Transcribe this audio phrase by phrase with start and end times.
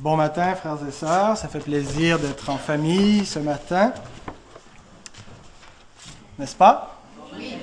[0.00, 1.36] Bon matin, frères et sœurs.
[1.36, 3.92] Ça fait plaisir d'être en famille ce matin.
[6.38, 6.98] N'est-ce pas?
[7.36, 7.58] Oui.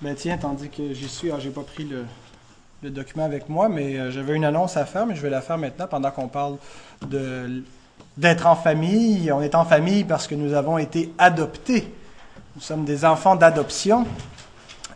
[0.00, 2.06] Ben tiens, tandis que j'y suis, j'ai pas pris le,
[2.82, 5.42] le, document avec moi, mais euh, j'avais une annonce à faire, mais je vais la
[5.42, 6.56] faire maintenant pendant qu'on parle
[7.02, 7.62] de
[8.16, 9.30] d'être en famille.
[9.32, 11.92] On est en famille parce que nous avons été adoptés.
[12.56, 14.06] Nous sommes des enfants d'adoption.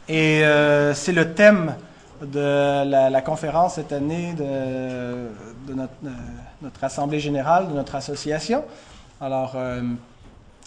[0.08, 1.74] Et euh, c'est le thème
[2.22, 8.64] de la, conférence cette année de, de notre, Assemblée générale, de notre association.
[9.20, 9.82] Alors, euh,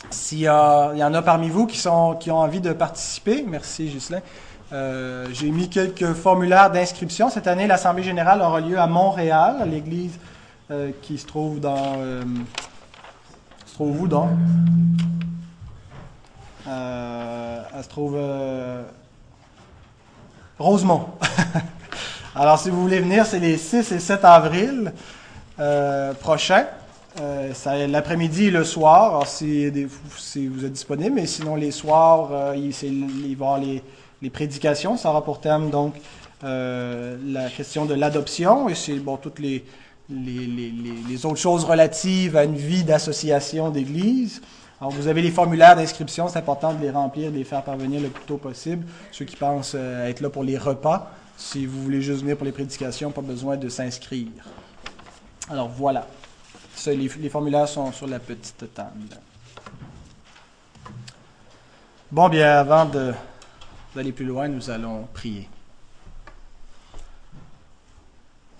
[0.10, 4.22] s'il y, en a parmi vous qui ont envie de participer, merci Ghislain.
[4.74, 7.30] Euh, j'ai mis quelques formulaires d'inscription.
[7.30, 10.20] Cette année, l'Assemblée générale aura lieu à Montréal, à l'église
[10.70, 11.96] euh, qui se trouve dans.
[12.00, 12.24] Euh,
[13.66, 14.32] se trouve où donc?
[16.68, 18.20] Euh, Elle se trouve.
[20.60, 21.06] Rosemont.
[22.36, 24.92] Alors, si vous voulez venir, c'est les 6 et 7 avril
[26.20, 26.66] prochains.
[27.88, 33.34] l'après-midi et le soir, si, vous êtes disponible, mais sinon les soirs, il, va y
[33.34, 33.82] avoir les,
[34.22, 34.98] les, prédications.
[34.98, 35.96] Ça aura pour thème donc
[36.42, 39.64] la question de l'adoption et c'est bon toutes les
[40.10, 44.42] les, autres choses relatives à une vie d'association d'église.
[44.80, 48.00] Alors, vous avez les formulaires d'inscription, c'est important de les remplir, de les faire parvenir
[48.00, 48.86] le plus tôt possible.
[49.12, 52.46] Ceux qui pensent euh, être là pour les repas, si vous voulez juste venir pour
[52.46, 54.28] les prédications, pas besoin de s'inscrire.
[55.50, 56.08] Alors, voilà.
[56.86, 59.00] les, les formulaires sont sur la petite table.
[62.12, 62.90] Bon, bien, avant
[63.96, 65.50] d'aller plus loin, nous allons prier.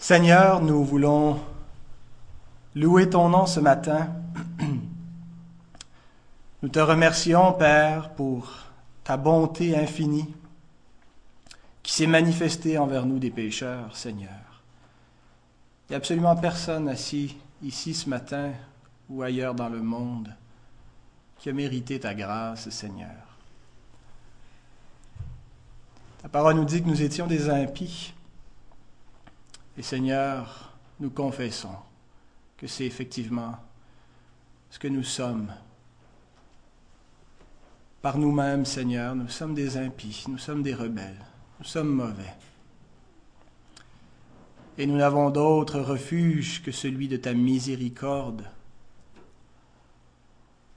[0.08, 1.38] Seigneur, nous voulons
[2.76, 4.08] louer ton nom ce matin.
[6.64, 8.50] Nous te remercions, Père, pour
[9.04, 10.34] ta bonté infinie
[11.84, 14.30] qui s'est manifestée envers nous des pécheurs, Seigneur.
[14.30, 18.54] Il n'y a absolument personne assis ici ce matin
[19.10, 20.34] ou ailleurs dans le monde
[21.38, 23.10] qui a mérité ta grâce, Seigneur.
[26.22, 28.14] Ta parole nous dit que nous étions des impies,
[29.78, 31.76] et Seigneur, nous confessons
[32.58, 33.56] que c'est effectivement
[34.72, 35.54] ce que nous sommes.
[38.02, 41.24] Par nous-mêmes, Seigneur, nous sommes des impies, nous sommes des rebelles,
[41.60, 42.34] nous sommes mauvais.
[44.80, 48.44] Et nous n'avons d'autre refuge que celui de ta miséricorde,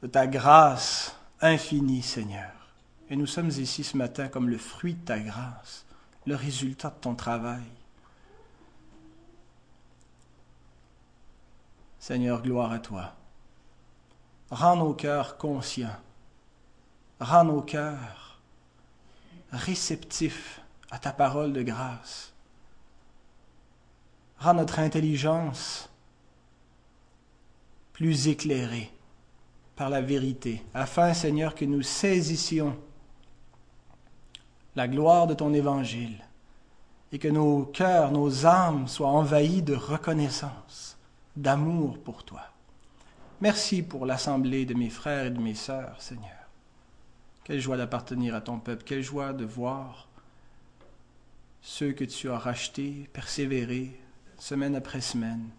[0.02, 2.52] de ta grâce infinie, Seigneur.
[3.08, 5.86] Et nous sommes ici ce matin comme le fruit de ta grâce,
[6.26, 7.62] le résultat de ton travail.
[12.00, 13.12] Seigneur, gloire à toi.
[14.50, 15.96] Rends nos cœurs conscients.
[17.20, 18.40] Rends nos cœurs
[19.52, 22.32] réceptifs à ta parole de grâce.
[24.38, 25.90] Rends notre intelligence
[27.92, 28.90] plus éclairée
[29.76, 32.76] par la vérité, afin, Seigneur, que nous saisissions
[34.74, 36.24] la gloire de ton évangile
[37.12, 40.96] et que nos cœurs, nos âmes soient envahis de reconnaissance
[41.36, 42.42] d'amour pour toi.
[43.40, 46.28] Merci pour l'assemblée de mes frères et de mes sœurs, Seigneur.
[47.44, 50.08] Quelle joie d'appartenir à ton peuple, quelle joie de voir
[51.62, 53.98] ceux que tu as rachetés persévérer
[54.38, 55.50] semaine après semaine,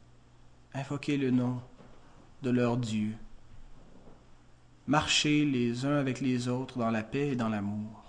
[0.74, 1.62] invoquer le nom
[2.42, 3.16] de leur Dieu,
[4.88, 8.04] marcher les uns avec les autres dans la paix et dans l'amour.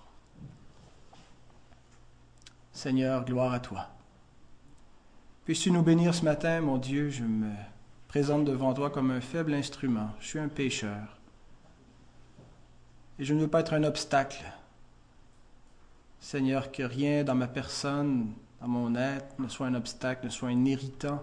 [2.72, 3.88] Seigneur, gloire à toi.
[5.44, 7.50] Puisses-tu nous bénir ce matin, mon Dieu, je me
[8.06, 10.10] présente devant toi comme un faible instrument.
[10.20, 11.18] Je suis un pécheur.
[13.18, 14.44] Et je ne veux pas être un obstacle.
[16.20, 20.50] Seigneur, que rien dans ma personne, dans mon être, ne soit un obstacle, ne soit
[20.50, 21.20] un irritant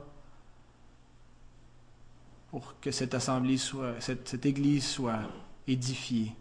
[2.51, 5.21] pour que cette assemblée soit, cette, église soit
[5.65, 6.35] édifiée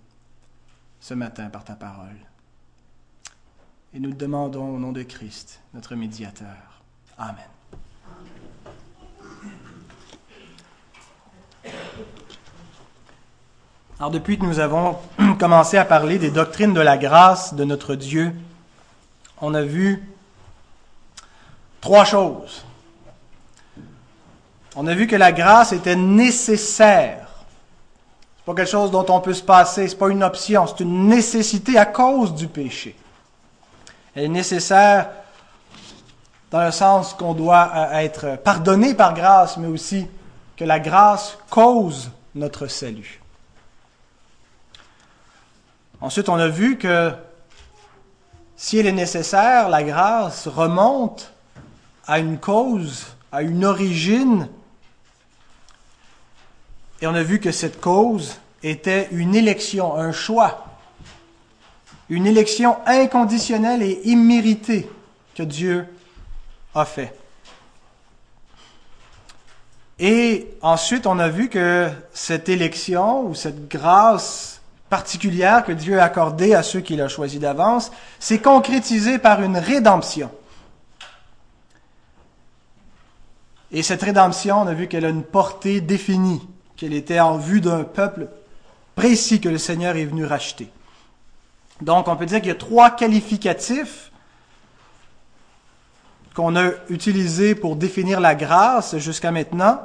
[0.98, 2.18] ce matin par ta parole.
[3.94, 6.82] Et nous te demandons au nom de Christ, notre médiateur.
[7.16, 7.57] Amen.
[13.98, 14.96] Alors depuis que nous avons
[15.40, 18.32] commencé à parler des doctrines de la grâce de notre Dieu,
[19.40, 20.08] on a vu
[21.80, 22.64] trois choses.
[24.76, 27.26] On a vu que la grâce était nécessaire.
[28.36, 31.08] C'est pas quelque chose dont on peut se passer, c'est pas une option, c'est une
[31.08, 32.96] nécessité à cause du péché.
[34.14, 35.10] Elle est nécessaire
[36.52, 40.06] dans le sens qu'on doit être pardonné par grâce, mais aussi
[40.56, 43.20] que la grâce cause notre salut.
[46.00, 47.12] Ensuite, on a vu que
[48.56, 51.32] si elle est nécessaire, la grâce remonte
[52.06, 54.48] à une cause, à une origine,
[57.00, 60.66] et on a vu que cette cause était une élection, un choix,
[62.08, 64.90] une élection inconditionnelle et imméritée
[65.34, 65.86] que Dieu
[66.74, 67.14] a fait.
[70.00, 74.57] Et ensuite, on a vu que cette élection ou cette grâce
[74.88, 79.56] particulière que Dieu a accordée à ceux qu'il a choisis d'avance s'est concrétisée par une
[79.56, 80.30] rédemption.
[83.70, 86.40] Et cette rédemption, on a vu qu'elle a une portée définie,
[86.76, 88.28] qu'elle était en vue d'un peuple
[88.94, 90.70] précis que le Seigneur est venu racheter.
[91.82, 94.10] Donc, on peut dire qu'il y a trois qualificatifs
[96.34, 99.80] qu'on a utilisés pour définir la grâce jusqu'à maintenant.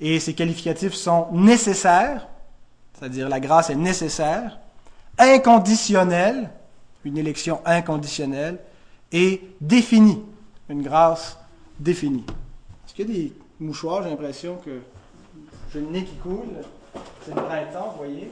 [0.00, 2.26] Et ces qualificatifs sont nécessaires,
[3.02, 4.60] c'est-à-dire la grâce est nécessaire,
[5.18, 6.50] inconditionnelle,
[7.04, 8.60] une élection inconditionnelle,
[9.10, 10.22] et définie,
[10.68, 11.36] une grâce
[11.80, 12.24] définie.
[12.86, 14.82] Est-ce qu'il y a des mouchoirs, j'ai l'impression que
[15.72, 16.46] j'ai le nez qui coule.
[17.26, 18.30] C'est le printemps, vous voyez?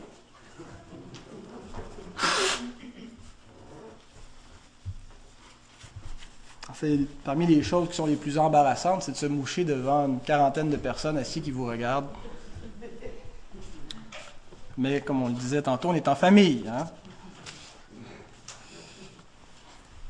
[7.25, 10.70] parmi les choses qui sont les plus embarrassantes, c'est de se moucher devant une quarantaine
[10.70, 12.06] de personnes assises qui vous regardent.
[14.78, 16.64] Mais comme on le disait tantôt, on est en famille.
[16.69, 16.87] Hein?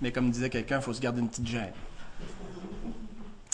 [0.00, 1.72] Mais comme disait quelqu'un, il faut se garder une petite gêne.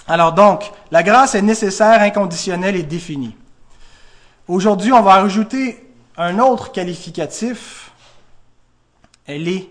[0.07, 3.37] Alors donc, la grâce est nécessaire, inconditionnelle et définie.
[4.47, 7.91] Aujourd'hui, on va rajouter un autre qualificatif.
[9.27, 9.69] Elle est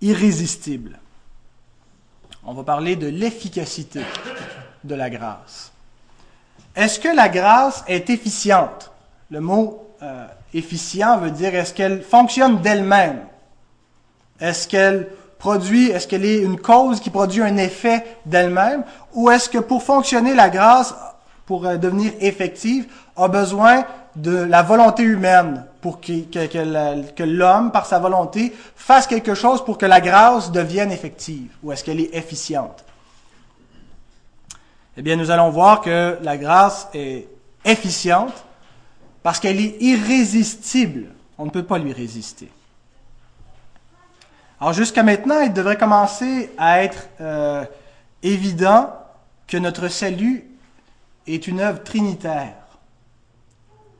[0.00, 0.98] irrésistible.
[2.42, 4.02] On va parler de l'efficacité
[4.82, 5.72] de la grâce.
[6.74, 8.92] Est-ce que la grâce est efficiente?
[9.30, 13.20] Le mot euh, efficient veut dire est-ce qu'elle fonctionne d'elle-même?
[14.40, 15.08] Est-ce qu'elle
[15.38, 18.84] produit, est-ce qu'elle est une cause qui produit un effet d'elle-même?
[19.14, 20.94] Ou est-ce que pour fonctionner, la grâce
[21.44, 22.86] pour euh, devenir effective,
[23.16, 23.84] a besoin
[24.14, 29.78] de la volonté humaine pour que, que, l'homme, par sa volonté, fasse quelque chose pour
[29.78, 32.84] que la grâce devienne effective, ou est-ce qu'elle est efficiente?
[34.96, 37.28] Eh bien, nous allons voir que la grâce est
[37.64, 38.45] efficiente
[39.26, 41.06] parce qu'elle est irrésistible.
[41.36, 42.48] On ne peut pas lui résister.
[44.60, 47.64] Alors jusqu'à maintenant, il devrait commencer à être euh,
[48.22, 48.94] évident
[49.48, 50.48] que notre salut
[51.26, 52.54] est une œuvre trinitaire,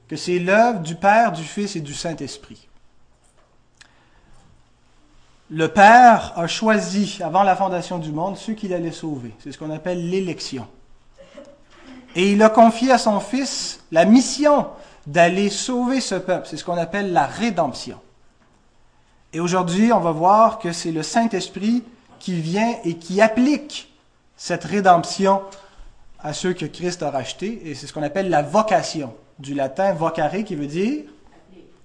[0.06, 2.68] que c'est l'œuvre du Père, du Fils et du Saint-Esprit.
[5.50, 9.34] Le Père a choisi, avant la fondation du monde, ceux qu'il allait sauver.
[9.40, 10.68] C'est ce qu'on appelle l'élection.
[12.14, 14.68] Et il a confié à son Fils la mission
[15.06, 16.46] d'aller sauver ce peuple.
[16.48, 17.98] C'est ce qu'on appelle la rédemption.
[19.32, 21.82] Et aujourd'hui, on va voir que c'est le Saint-Esprit
[22.18, 23.92] qui vient et qui applique
[24.36, 25.42] cette rédemption
[26.20, 29.92] à ceux que Christ a rachetés, et c'est ce qu'on appelle la vocation, du latin
[29.92, 31.04] vocare qui veut dire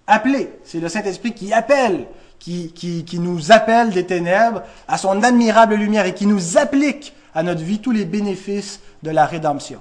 [0.08, 0.50] appeler.
[0.64, 2.08] C'est le Saint-Esprit qui appelle,
[2.40, 7.14] qui, qui, qui nous appelle des ténèbres à son admirable lumière et qui nous applique
[7.34, 9.80] à notre vie tous les bénéfices de la rédemption.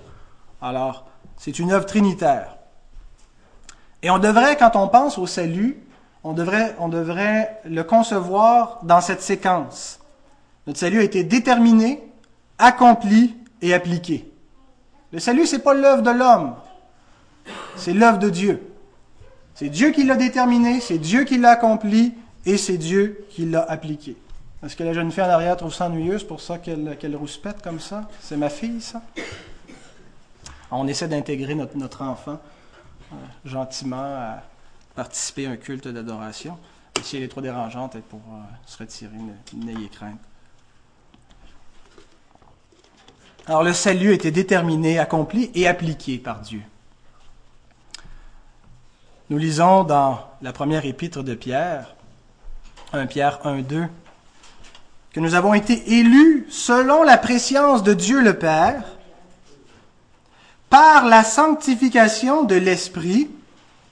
[0.61, 1.06] Alors,
[1.37, 2.56] c'est une œuvre trinitaire.
[4.02, 5.78] Et on devrait, quand on pense au salut,
[6.25, 9.99] on devrait, on devrait le concevoir dans cette séquence.
[10.66, 12.02] Notre salut a été déterminé,
[12.59, 14.30] accompli et appliqué.
[15.12, 16.54] Le salut, c'est pas l'œuvre de l'homme,
[17.76, 18.62] c'est l'œuvre de Dieu.
[19.54, 22.14] C'est Dieu qui l'a déterminé, c'est Dieu qui l'a accompli
[22.47, 24.16] et c'est Dieu qui l'a appliqué.
[24.64, 27.80] Est-ce que la jeune fille en arrière trouve ça ennuyeuse pour ça qu'elle rouspète comme
[27.80, 28.09] ça?
[28.21, 29.02] C'est ma fille, ça?
[30.71, 32.38] On essaie d'intégrer notre, enfant
[33.45, 34.43] gentiment à
[34.95, 36.59] participer à un culte d'adoration.
[37.02, 39.17] Si elle est trop dérangeante, elle pourra se retirer,
[39.55, 40.21] n'ayez crainte.
[43.47, 46.62] Alors le salut était déterminé, accompli et appliqué par Dieu.
[49.31, 51.95] Nous lisons dans la première épître de Pierre,
[52.93, 53.87] 1 Pierre 1, 2,
[55.12, 58.83] que nous avons été élus selon la préscience de Dieu le Père,
[60.70, 63.28] par la sanctification de l'Esprit,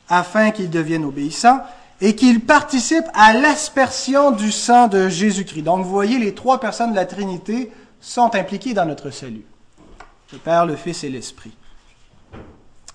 [0.09, 1.61] afin qu'il devienne obéissant
[2.01, 5.63] et qu'il participe à l'aspersion du sang de Jésus-Christ.
[5.63, 9.45] Donc vous voyez, les trois personnes de la Trinité sont impliqués dans notre salut.
[10.33, 11.53] Le Père, le Fils et l'Esprit.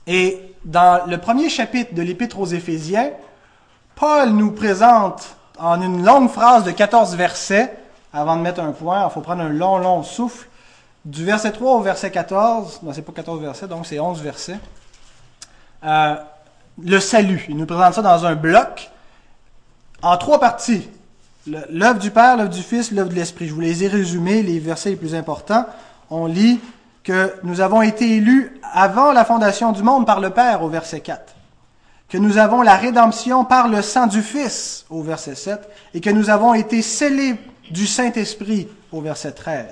[0.07, 3.11] Et dans le premier chapitre de l'Épître aux Éphésiens,
[3.95, 7.77] Paul nous présente en une longue phrase de 14 versets,
[8.11, 10.47] avant de mettre un point, il faut prendre un long, long souffle,
[11.05, 14.59] du verset 3 au verset 14, non, c'est pas 14 versets, donc c'est 11 versets.
[15.83, 16.15] Euh,
[16.81, 17.45] le salut.
[17.49, 18.89] Il nous présente ça dans un bloc
[20.01, 20.89] en trois parties.
[21.45, 23.47] L'œuvre du Père, l'œuvre du Fils, l'œuvre de l'Esprit.
[23.47, 25.65] Je vous les ai résumés, les versets les plus importants.
[26.09, 26.61] On lit
[27.03, 31.01] que nous avons été élus avant la fondation du monde par le Père au verset
[31.01, 31.35] 4,
[32.07, 36.09] que nous avons la rédemption par le sang du Fils au verset 7, et que
[36.09, 37.35] nous avons été scellés
[37.71, 39.65] du Saint-Esprit au verset 13.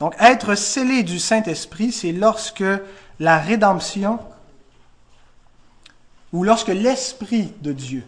[0.00, 2.64] Donc être scellé du Saint-Esprit, c'est lorsque
[3.20, 4.18] la rédemption
[6.32, 8.04] ou lorsque l'Esprit de Dieu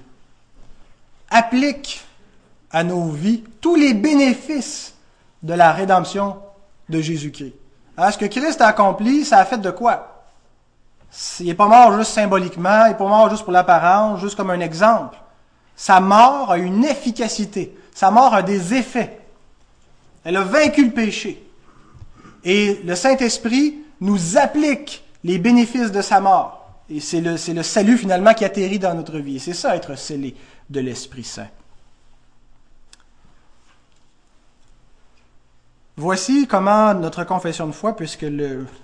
[1.31, 2.03] applique
[2.71, 4.95] à nos vies tous les bénéfices
[5.43, 6.39] de la rédemption
[6.89, 7.55] de Jésus-Christ.
[7.99, 10.25] ce que Christ a accompli, ça a fait de quoi?
[11.41, 14.51] Il n'est pas mort juste symboliquement, il n'est pas mort juste pour l'apparence, juste comme
[14.51, 15.19] un exemple.
[15.77, 17.77] Sa mort a une efficacité.
[17.95, 19.21] Sa mort a des effets.
[20.25, 21.52] Elle a vaincu le péché.
[22.45, 26.59] Et le Saint-Esprit nous applique les bénéfices de sa mort.
[26.91, 29.39] Et c'est le, salut finalement qui atterrit dans notre vie.
[29.41, 30.35] C'est ça être scellé
[30.69, 31.49] de l'Esprit Saint.
[35.97, 38.27] Voici comment notre confession de foi, puisque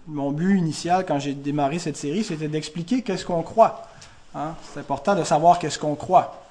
[0.07, 3.89] mon but initial quand j'ai démarré cette série, c'était d'expliquer qu'est-ce qu'on croit.
[4.35, 4.55] Hein?
[4.73, 6.48] C'est important de savoir qu'est-ce qu'on croit.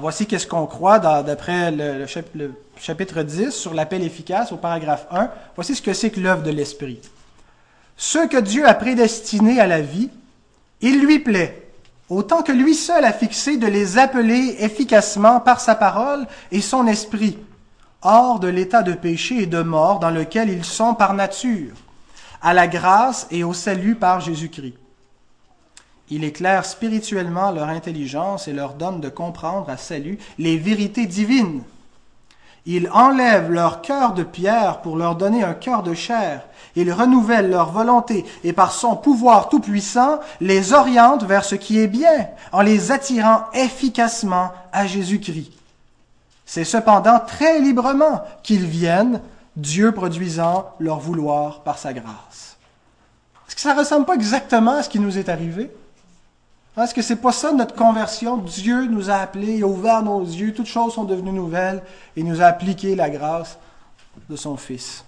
[0.00, 5.30] Voici qu'est-ce qu'on croit d'après le, le, chapitre 10 sur l'appel efficace au paragraphe 1.
[5.54, 7.00] Voici ce que c'est que l'œuvre de l'Esprit.
[7.96, 10.10] Ceux que Dieu a prédestinés à la vie,
[10.80, 11.70] il lui plaît,
[12.08, 16.86] autant que lui seul a fixé de les appeler efficacement par sa parole et son
[16.86, 17.38] esprit,
[18.02, 21.74] hors de l'état de péché et de mort dans lequel ils sont par nature,
[22.40, 24.81] à la grâce et au salut par Jésus-Christ.
[26.14, 31.62] Il éclaire spirituellement leur intelligence et leur donne de comprendre à salut les vérités divines.
[32.66, 36.42] Il enlève leur cœur de pierre pour leur donner un cœur de chair.
[36.76, 41.88] Il renouvelle leur volonté et par son pouvoir tout-puissant les oriente vers ce qui est
[41.88, 45.50] bien en les attirant efficacement à Jésus-Christ.
[46.44, 49.22] C'est cependant très librement qu'ils viennent,
[49.56, 52.58] Dieu produisant leur vouloir par sa grâce.
[53.48, 55.70] Est-ce que ça ressemble pas exactement à ce qui nous est arrivé?
[56.76, 58.38] Est-ce que c'est pas ça notre conversion?
[58.38, 61.82] Dieu nous a appelés, il a ouvert nos yeux, toutes choses sont devenues nouvelles
[62.16, 63.58] et nous a appliqué la grâce
[64.28, 65.04] de son Fils.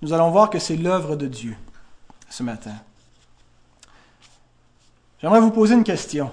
[0.00, 1.56] Nous allons voir que c'est l'œuvre de Dieu
[2.28, 2.74] ce matin.
[5.20, 6.32] J'aimerais vous poser une question.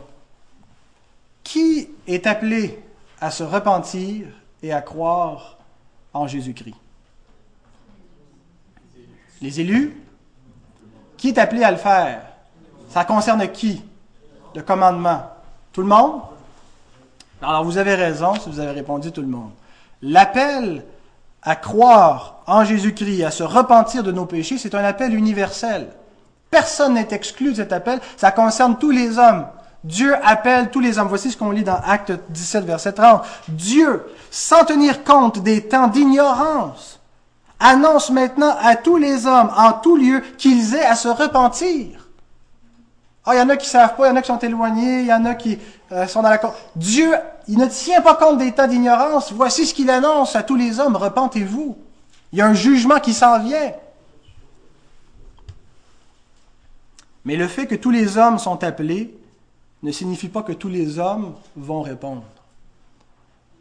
[1.44, 2.82] Qui est appelé
[3.22, 4.28] à se repentir
[4.64, 5.58] et à croire
[6.14, 6.76] en Jésus-Christ?
[9.42, 9.96] Les élus?
[11.18, 12.22] Qui est appelé à le faire?
[12.90, 13.84] Ça concerne qui?
[14.56, 15.24] Le commandement?
[15.74, 16.22] Tout le monde?
[17.42, 19.52] Alors vous avez raison si vous avez répondu tout le monde.
[20.02, 20.84] L'appel
[21.42, 25.88] à croire en Jésus-Christ, à se repentir de nos péchés, c'est un appel universel.
[26.52, 28.00] Personne n'est exclu de cet appel.
[28.18, 29.46] Ça concerne tous les hommes.
[29.84, 31.08] Dieu appelle tous les hommes.
[31.08, 33.24] Voici ce qu'on lit dans Acte 17, verset 30.
[33.50, 36.99] Dieu, sans tenir compte des temps d'ignorance,
[37.60, 42.10] annonce maintenant à tous les hommes, en tout lieu, qu'ils aient à se repentir.
[43.26, 45.02] Ah, il y en a qui savent pas, il y en a qui sont éloignés,
[45.02, 45.60] il y en a qui
[45.92, 46.42] euh, sont dans la...
[46.76, 47.14] Dieu,
[47.48, 49.32] il ne tient pas compte des temps d'ignorance.
[49.34, 51.78] Voici ce qu'il annonce à tous les hommes, repentez-vous.
[52.32, 53.74] Il y a un jugement qui s'en vient.
[57.26, 59.16] Mais le fait que tous les hommes sont appelés
[59.84, 62.24] ne signifie pas que tous les hommes vont répondre.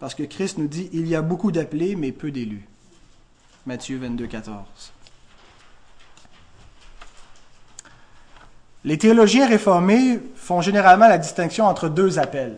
[0.00, 2.66] Parce que Christ nous dit, il y a beaucoup d'appelés, mais peu d'élus.
[3.68, 4.64] Matthieu 22, 14.
[8.84, 12.56] Les théologiens réformés font généralement la distinction entre deux appels.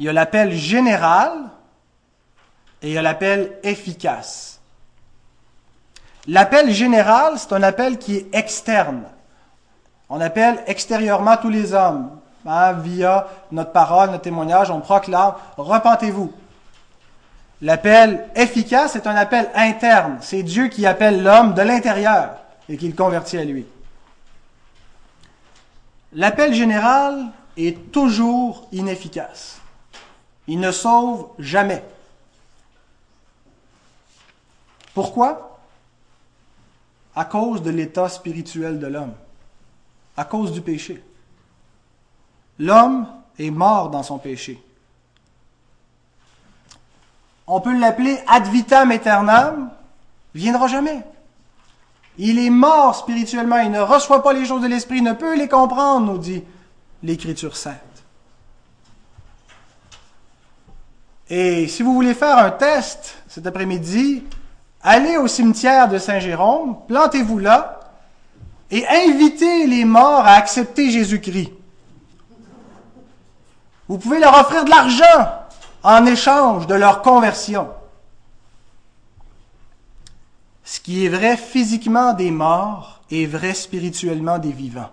[0.00, 1.34] Il y a l'appel général
[2.82, 4.60] et il y a l'appel efficace.
[6.26, 9.04] L'appel général, c'est un appel qui est externe.
[10.08, 12.10] On appelle extérieurement tous les hommes.
[12.44, 16.32] Hein, via notre parole, notre témoignage, on proclame Repentez-vous.
[17.62, 20.18] L'appel efficace est un appel interne.
[20.20, 22.36] C'est Dieu qui appelle l'homme de l'intérieur
[22.68, 23.66] et qui le convertit à lui.
[26.12, 29.60] L'appel général est toujours inefficace.
[30.46, 31.82] Il ne sauve jamais.
[34.94, 35.58] Pourquoi?
[37.14, 39.14] À cause de l'état spirituel de l'homme,
[40.16, 41.02] à cause du péché.
[42.58, 43.06] L'homme
[43.38, 44.62] est mort dans son péché.
[47.46, 49.70] On peut l'appeler ad vitam aeternam,
[50.34, 51.02] viendra jamais.
[52.18, 55.36] Il est mort spirituellement, il ne reçoit pas les choses de l'esprit, il ne peut
[55.36, 56.42] les comprendre, nous dit
[57.02, 57.74] l'Écriture sainte.
[61.28, 64.24] Et si vous voulez faire un test cet après-midi,
[64.82, 67.80] allez au cimetière de Saint-Jérôme, plantez-vous là
[68.70, 71.52] et invitez les morts à accepter Jésus-Christ.
[73.88, 75.45] Vous pouvez leur offrir de l'argent
[75.86, 77.70] en échange de leur conversion.
[80.64, 84.90] Ce qui est vrai physiquement des morts est vrai spirituellement des vivants.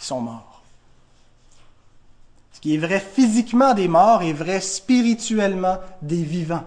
[0.00, 0.62] Ils sont morts.
[2.54, 6.64] Ce qui est vrai physiquement des morts est vrai spirituellement des vivants.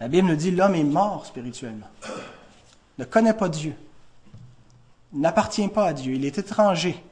[0.00, 1.88] La Bible nous dit l'homme est mort spirituellement.
[2.98, 3.74] Ne connaît pas Dieu.
[5.14, 6.12] N'appartient pas à Dieu.
[6.12, 7.02] Il est étranger.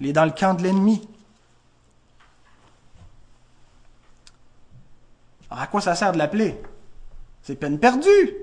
[0.00, 1.08] Il est dans le camp de l'ennemi.
[5.50, 6.60] Alors à quoi ça sert de l'appeler?
[7.42, 8.34] C'est peine perdue,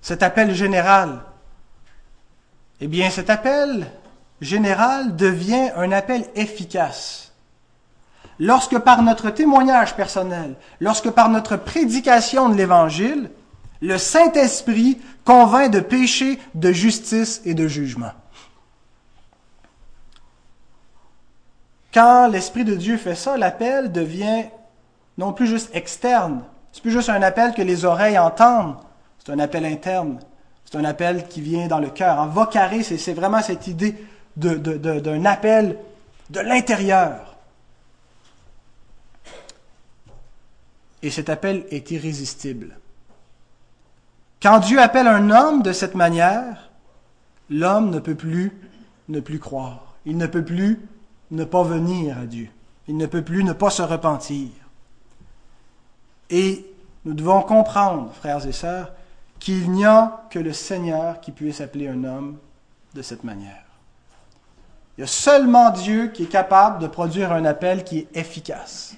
[0.00, 1.20] cet appel général.
[2.80, 3.86] Eh bien, cet appel
[4.40, 7.32] général devient un appel efficace.
[8.38, 13.30] Lorsque par notre témoignage personnel, lorsque par notre prédication de l'Évangile,
[13.80, 18.12] le Saint-Esprit convainc de péché, de justice et de jugement.
[21.92, 24.46] Quand l'Esprit de Dieu fait ça, l'appel devient
[25.16, 26.42] non plus juste externe,
[26.74, 28.74] c'est plus juste un appel que les oreilles entendent.
[29.24, 30.18] C'est un appel interne.
[30.64, 32.18] C'est un appel qui vient dans le cœur.
[32.18, 33.94] En vocaré, c'est vraiment cette idée
[34.36, 35.78] d'un appel
[36.30, 37.36] de l'intérieur.
[41.04, 42.76] Et cet appel est irrésistible.
[44.42, 46.70] Quand Dieu appelle un homme de cette manière,
[47.50, 48.50] l'homme ne peut plus
[49.08, 49.94] ne plus croire.
[50.06, 50.80] Il ne peut plus
[51.30, 52.48] ne pas venir à Dieu.
[52.88, 54.48] Il ne peut plus ne pas se repentir.
[56.30, 56.64] Et
[57.04, 58.92] nous devons comprendre, frères et sœurs,
[59.38, 62.38] qu'il n'y a que le Seigneur qui puisse appeler un homme
[62.94, 63.62] de cette manière.
[64.96, 68.94] Il y a seulement Dieu qui est capable de produire un appel qui est efficace.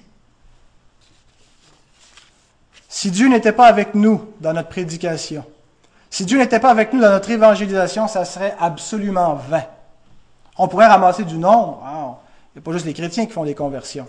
[2.87, 5.43] Si Dieu n'était pas avec nous dans notre prédication,
[6.09, 9.63] si Dieu n'était pas avec nous dans notre évangélisation, ça serait absolument vain.
[10.57, 11.83] On pourrait ramasser du nombre.
[12.55, 14.07] Il n'y a pas juste les chrétiens qui font des conversions.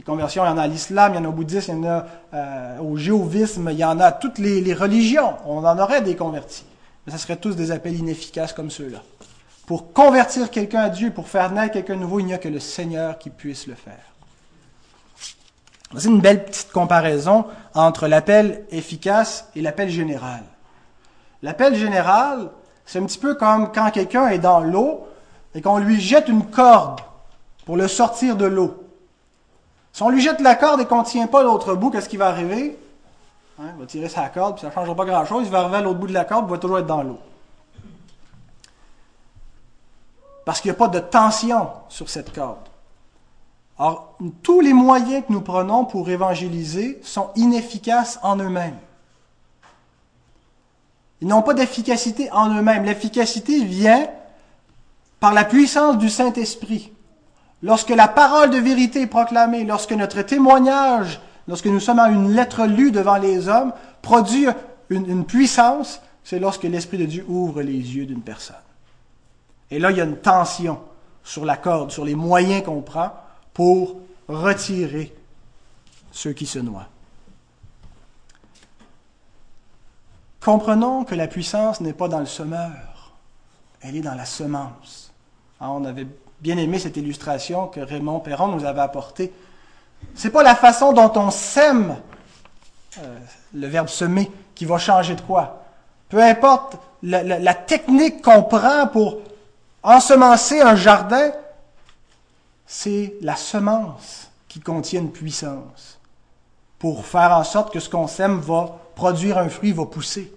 [0.00, 1.84] Les conversions, il y en a à l'islam, il y en a au bouddhisme, il
[1.84, 5.34] y en a euh, au jéhovisme, il y en a toutes les, religions.
[5.44, 6.64] On en aurait des convertis.
[7.04, 9.00] Mais ce seraient tous des appels inefficaces comme ceux-là.
[9.66, 12.60] Pour convertir quelqu'un à Dieu, pour faire naître quelqu'un nouveau, il n'y a que le
[12.60, 14.00] Seigneur qui puisse le faire.
[15.94, 20.40] C'est une belle petite comparaison entre l'appel efficace et l'appel général.
[21.42, 22.48] L'appel général,
[22.86, 25.06] c'est un petit peu comme quand quelqu'un est dans l'eau
[25.54, 27.02] et qu'on lui jette une corde
[27.66, 28.79] pour le sortir de l'eau.
[29.92, 32.16] Si on lui jette la corde et qu'on ne tient pas l'autre bout, qu'est-ce qui
[32.16, 32.78] va arriver?
[33.58, 35.46] Hein, il va tirer sa corde, puis ça ne changera pas grand-chose.
[35.46, 37.18] Il va arriver à l'autre bout de la corde, il va toujours être dans l'eau.
[40.44, 42.68] Parce qu'il n'y a pas de tension sur cette corde.
[43.78, 48.78] Or, tous les moyens que nous prenons pour évangéliser sont inefficaces en eux-mêmes.
[51.20, 52.84] Ils n'ont pas d'efficacité en eux-mêmes.
[52.84, 54.08] L'efficacité vient
[55.18, 56.92] par la puissance du Saint-Esprit.
[57.62, 62.32] Lorsque la parole de vérité est proclamée, lorsque notre témoignage, lorsque nous sommes à une
[62.32, 64.46] lettre lue devant les hommes, produit
[64.88, 68.56] une, puissance, c'est lorsque l'Esprit de Dieu ouvre les yeux d'une personne.
[69.70, 70.80] Et là, il y a une tension
[71.22, 73.12] sur la corde, sur les moyens qu'on prend
[73.52, 73.96] pour
[74.26, 75.14] retirer
[76.12, 76.88] ceux qui se noient.
[80.40, 83.12] Comprenons que la puissance n'est pas dans le semeur,
[83.82, 85.12] elle est dans la semence.
[85.60, 86.06] Ah, on avait
[86.40, 89.32] bien aimé cette illustration que Raymond Perron nous avait apportée.
[90.14, 91.96] C'est pas la façon dont on sème
[92.98, 93.18] euh,
[93.54, 95.64] le verbe semer qui va changer de quoi.
[96.08, 99.18] Peu importe la, la technique qu'on prend pour
[99.82, 101.30] ensemencer un jardin,
[102.66, 105.98] c'est la semence qui contient une puissance
[106.78, 110.32] pour faire en sorte que ce qu'on sème va produire un fruit, va pousser.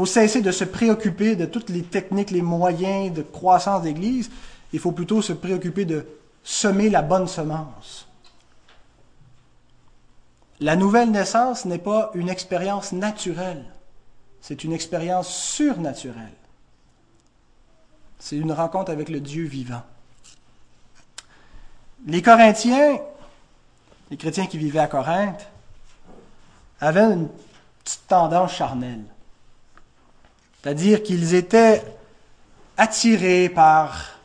[0.00, 4.30] Faut cesser de se préoccuper de toutes les techniques, les moyens de croissance d'Église.
[4.72, 6.06] Il faut plutôt se préoccuper de
[6.42, 8.08] semer la bonne semence.
[10.58, 13.62] La nouvelle naissance n'est pas une expérience naturelle,
[14.40, 16.32] c'est une expérience surnaturelle.
[18.18, 19.82] C'est une rencontre avec le Dieu vivant.
[22.06, 23.00] Les Corinthiens,
[24.10, 25.46] les chrétiens qui vivaient à Corinthe,
[26.80, 27.28] avaient une
[27.84, 29.04] petite tendance charnelle.
[30.62, 31.82] C'est-à-dire qu'ils étaient
[32.76, 34.18] attirés par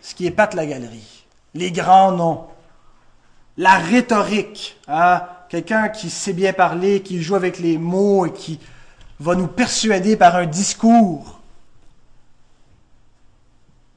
[0.00, 2.46] ce qui épate la galerie, les grands noms,
[3.56, 5.22] la rhétorique, hein?
[5.48, 8.58] quelqu'un qui sait bien parler, qui joue avec les mots et qui
[9.20, 11.40] va nous persuader par un discours.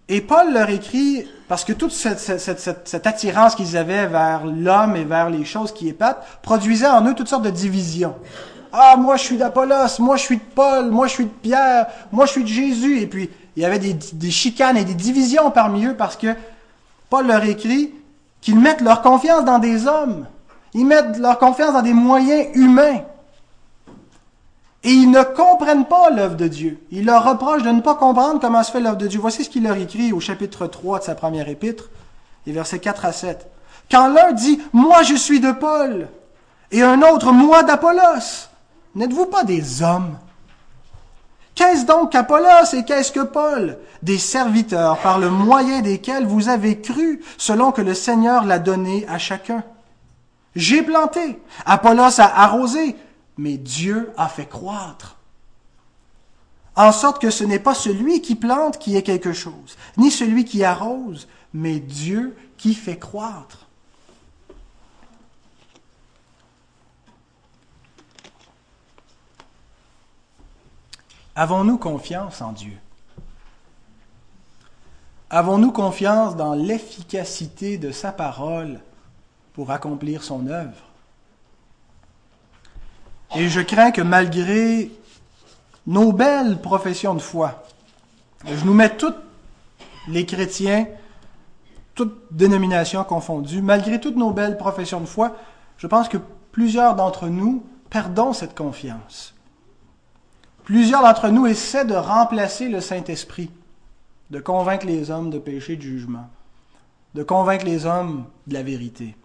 [0.07, 5.03] Et Paul leur écrit, parce que toute cette, cette, attirance qu'ils avaient vers l'homme et
[5.03, 8.15] vers les choses qui épatent, produisait en eux toutes sortes de divisions.
[8.77, 11.87] Ah, moi je suis d'Apollos, moi je suis de Paul, moi je suis de Pierre,
[12.11, 12.99] moi je suis de Jésus.
[12.99, 16.35] Et puis, il y avait des, chicanes et des divisions parmi eux parce que
[17.09, 17.93] Paul leur écrit
[18.41, 20.25] qu'ils mettent leur confiance dans des hommes.
[20.73, 22.99] Ils mettent leur confiance dans des moyens humains.
[24.83, 26.77] Et ils ne comprennent pas l'œuvre de Dieu.
[26.91, 29.21] Il leur reproche de ne pas comprendre comment se fait l'œuvre de Dieu.
[29.21, 31.85] Voici ce qu'il leur écrit au chapitre 3 de sa première épître,
[32.45, 33.47] les versets 4 à 7.
[33.89, 36.09] Quand l'un dit, moi je suis de Paul,
[36.71, 38.49] et un autre, moi d'Apollos,
[38.95, 40.17] n'êtes-vous pas des hommes?
[41.53, 43.77] Qu'est-ce donc qu'Apollos et qu'est-ce que Paul?
[44.03, 49.05] Des serviteurs par le moyen desquels vous avez cru, selon que le Seigneur l'a donné
[49.07, 49.63] à chacun.
[50.55, 52.95] J'ai planté, Apollos a arrosé,
[53.37, 55.17] mais Dieu a fait croître.
[56.75, 60.43] En sorte que ce n'est pas celui qui plante qui est quelque chose, ni celui
[60.43, 63.64] qui arrose, mais Dieu qui fait croître.
[71.35, 72.77] Avons-nous confiance en Dieu?
[75.29, 78.79] Avons-nous confiance dans l'efficacité de sa parole
[79.53, 80.77] pour accomplir son œuvre?
[83.35, 84.91] Et je crains que malgré
[85.85, 87.65] nos belles professions de foi,
[88.45, 89.17] je nous mets toutes
[90.07, 90.87] les chrétiens,
[91.95, 95.35] toutes dénominations confondues, malgré toutes nos belles professions de foi,
[95.77, 96.17] je pense que
[96.53, 99.34] plusieurs d'entre nous perdons cette confiance.
[100.65, 103.51] Plusieurs d'entre nous essaient de remplacer le Saint-Esprit,
[104.31, 106.27] de convaincre les hommes de péché de jugement,
[107.13, 109.15] de convaincre les hommes de la vérité.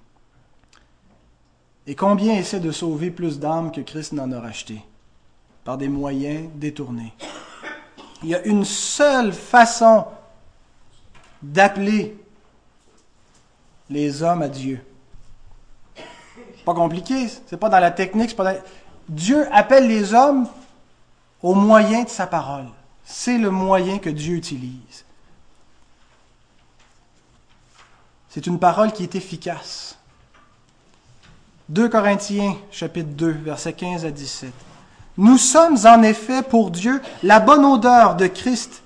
[1.87, 4.83] Et combien essaie de sauver plus d'âmes que Christ n'en a racheté
[5.65, 7.15] Par des moyens détournés.
[8.23, 10.05] Il y a une seule façon
[11.43, 12.19] d'appeler
[13.89, 14.85] les hommes à Dieu.
[16.67, 18.57] Pas compliqué, c'est pas dans la technique, pas
[19.09, 20.47] Dieu appelle les hommes
[21.43, 22.67] au moyen de sa parole.
[23.05, 25.05] C'est le moyen que Dieu utilise.
[28.29, 29.97] C'est une parole qui est efficace.
[31.71, 34.53] 2 Corinthiens chapitre 2 versets 15 à 17.
[35.19, 38.83] Nous sommes en effet pour Dieu la bonne odeur de Christ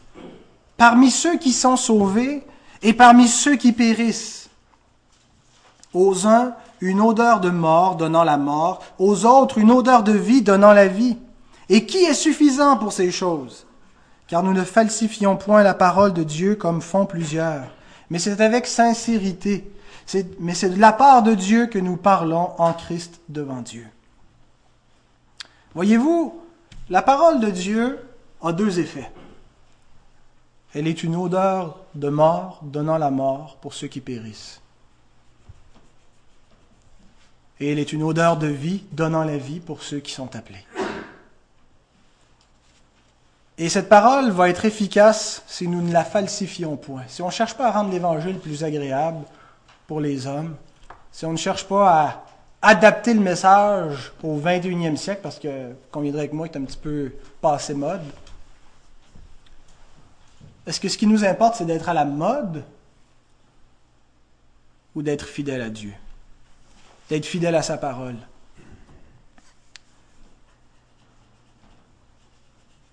[0.77, 2.45] parmi ceux qui sont sauvés
[2.83, 4.49] et parmi ceux qui périssent.
[5.93, 10.43] Aux uns, une odeur de mort donnant la mort, aux autres, une odeur de vie
[10.43, 11.17] donnant la vie.
[11.69, 13.67] Et qui est suffisant pour ces choses?
[14.27, 17.67] Car nous ne falsifions point la parole de Dieu comme font plusieurs,
[18.11, 19.71] mais c'est avec sincérité
[20.39, 23.87] mais c'est de la part de Dieu que nous parlons en Christ devant Dieu.
[25.75, 26.41] Voyez-vous,
[26.89, 27.99] la parole de Dieu
[28.43, 29.11] a deux effets.
[30.75, 34.61] Elle est une odeur de mort donnant la mort pour ceux qui périssent.
[37.61, 40.65] Et elle est une odeur de vie donnant la vie pour ceux qui sont appelés.
[43.57, 47.05] Et cette parole va être efficace si nous ne la falsifions point.
[47.07, 49.25] Si on ne cherche pas à rendre l'Évangile plus agréable,
[49.87, 50.57] pour les hommes,
[51.13, 52.25] si on ne cherche pas à
[52.71, 56.79] adapter le message au 21e siècle, parce que conviendrait avec moi qu'il est un petit
[56.79, 58.03] peu passé mode,
[60.67, 62.65] est-ce que ce qui nous importe, c'est d'être à la mode
[64.95, 65.93] ou d'être fidèle à Dieu?
[67.11, 68.17] D'être fidèle à sa parole?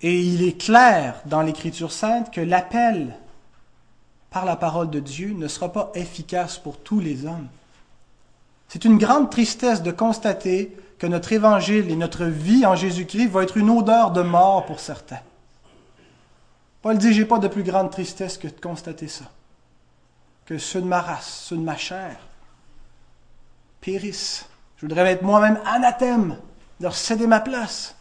[0.02, 3.16] Et il est clair dans l'Écriture sainte que l'appel
[4.32, 7.50] par la parole de Dieu ne sera pas efficace pour tous les hommes.
[8.68, 13.44] C'est une grande tristesse de constater que notre évangile et notre vie en Jésus-Christ va
[13.44, 15.20] être une odeur de mort pour certains.
[16.82, 19.26] Paul dit, j'ai pas de plus grande tristesse que de constater ça.
[20.46, 22.18] Que ceux de ma race, ceux de ma chair,
[23.82, 24.48] périssent.
[24.78, 26.38] Je voudrais être moi-même anathème,
[26.80, 27.96] leur céder ma place.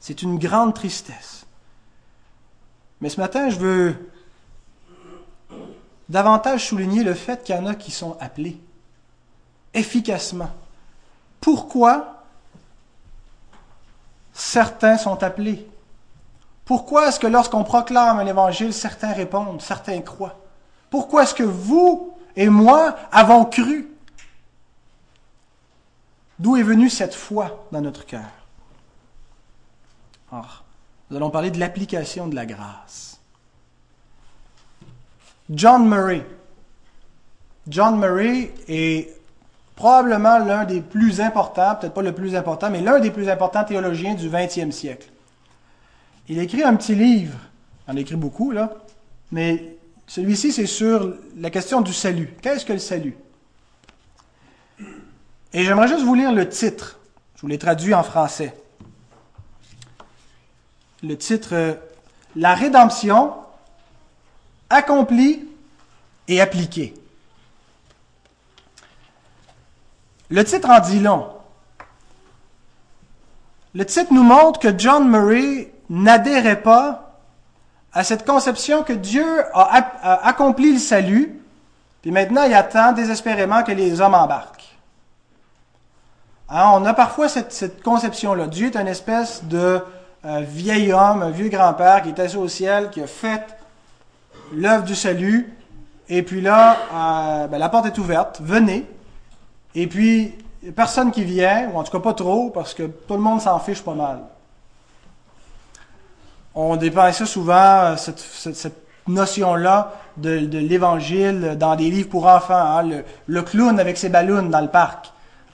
[0.00, 1.46] C'est une grande tristesse.
[3.00, 4.10] Mais ce matin, je veux
[6.08, 8.58] davantage souligner le fait qu'il y en a qui sont appelés
[9.72, 10.50] efficacement.
[11.40, 12.24] Pourquoi
[14.32, 15.66] certains sont appelés?
[16.64, 20.38] Pourquoi est-ce que lorsqu'on proclame un évangile, certains répondent, certains croient?
[20.88, 23.88] Pourquoi est-ce que vous et moi avons cru?
[26.38, 28.39] D'où est venue cette foi dans notre cœur?
[30.32, 33.20] Nous allons parler de l'application de la grâce.
[35.50, 36.24] John Murray.
[37.68, 39.14] John Murray est
[39.74, 43.64] probablement l'un des plus importants, peut-être pas le plus important, mais l'un des plus importants
[43.64, 45.08] théologiens du XXe siècle.
[46.28, 47.38] Il écrit un petit livre
[47.90, 48.72] en a écrit beaucoup, là.
[49.32, 52.34] Mais celui-ci, c'est sur la question du salut.
[52.40, 53.16] Qu'est-ce que le salut?
[55.52, 57.00] Et j'aimerais juste vous lire le titre.
[57.36, 58.54] Je vous l'ai traduit en français.
[61.02, 61.74] Le titre euh,
[62.36, 63.34] La rédemption
[64.68, 65.48] accomplie
[66.28, 66.94] et appliquée.
[70.30, 71.28] Le titre en dit long.
[73.74, 77.18] Le titre nous montre que John Murray n'adhérait pas
[77.92, 81.40] à cette conception que Dieu a, accompli le salut,
[82.02, 84.78] puis maintenant il attend désespérément que les hommes embarquent.
[86.48, 88.46] Hein, on a parfois cette, conception-là.
[88.46, 89.80] Dieu est une espèce de
[90.24, 93.56] euh, vieil homme, un vieux grand-père qui est assis au ciel, qui a fait
[94.52, 95.52] l'œuvre du salut,
[96.08, 98.84] et puis là, euh, ben, la porte est ouverte, venez,
[99.74, 100.34] et puis
[100.76, 103.58] personne qui vient, ou en tout cas pas trop, parce que tout le monde s'en
[103.58, 104.20] fiche pas mal.
[106.54, 106.78] On
[107.12, 108.74] ça souvent, euh, cette,
[109.06, 112.54] notion-là de, l'Évangile dans des livres pour enfants.
[112.54, 113.02] Hein.
[113.26, 115.12] le, clown avec ses ballons dans le parc.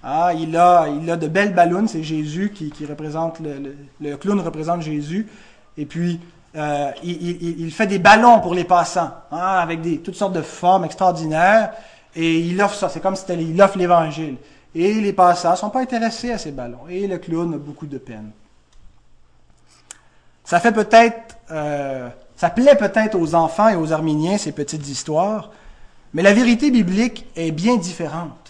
[0.09, 5.27] Ah, il, a, de belles ballons, c'est Jésus qui, représente, le, clown représente Jésus.
[5.77, 6.21] Et puis,
[6.55, 10.85] euh, il, fait des ballons pour les passants, hein, avec des, toutes sortes de formes
[10.85, 11.73] extraordinaires.
[12.15, 14.37] Et il offre ça, c'est comme si il offre l'Évangile.
[14.77, 16.87] Et les passants ne sont pas intéressés à ces ballons.
[16.89, 18.31] Et le clown a beaucoup de peine.
[20.45, 25.51] Ça fait peut-être, euh, ça plaît peut-être aux enfants et aux arméniens ces petites histoires,
[26.15, 28.46] mais la vérité biblique est bien différente.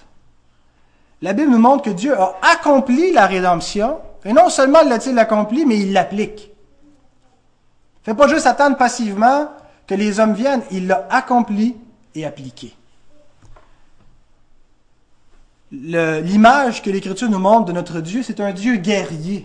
[1.22, 5.64] La Bible nous montre que Dieu a accompli la rédemption, et non seulement l'a-t-il accompli,
[5.64, 6.50] mais il l'applique.
[8.02, 9.48] Fait pas juste attendre passivement
[9.86, 11.76] que les hommes viennent, il l'a accompli
[12.14, 12.74] et appliqué.
[15.72, 19.44] L'image que l'Écriture nous montre de notre Dieu, c'est un Dieu guerrier.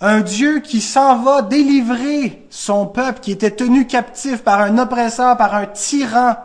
[0.00, 5.36] Un Dieu qui s'en va délivrer son peuple qui était tenu captif par un oppresseur,
[5.36, 6.36] par un tyran,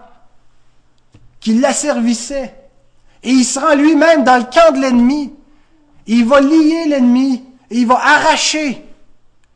[1.40, 2.65] qui l'asservissait.
[3.26, 5.34] Et il se rend lui-même dans le camp de l'ennemi.
[6.08, 8.86] Il va lier l'ennemi et il va arracher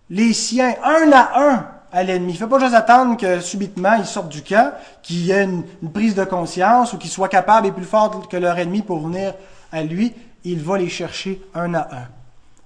[0.09, 2.31] les siens un à un à l'ennemi.
[2.31, 5.43] Il ne fait pas juste attendre que subitement ils sortent du camp, qu'il y ait
[5.43, 8.81] une, une, prise de conscience ou qu'ils soient capables et plus forts que leur ennemi
[8.81, 9.35] pour venir
[9.71, 10.13] à lui.
[10.43, 12.07] Il va les chercher un à un.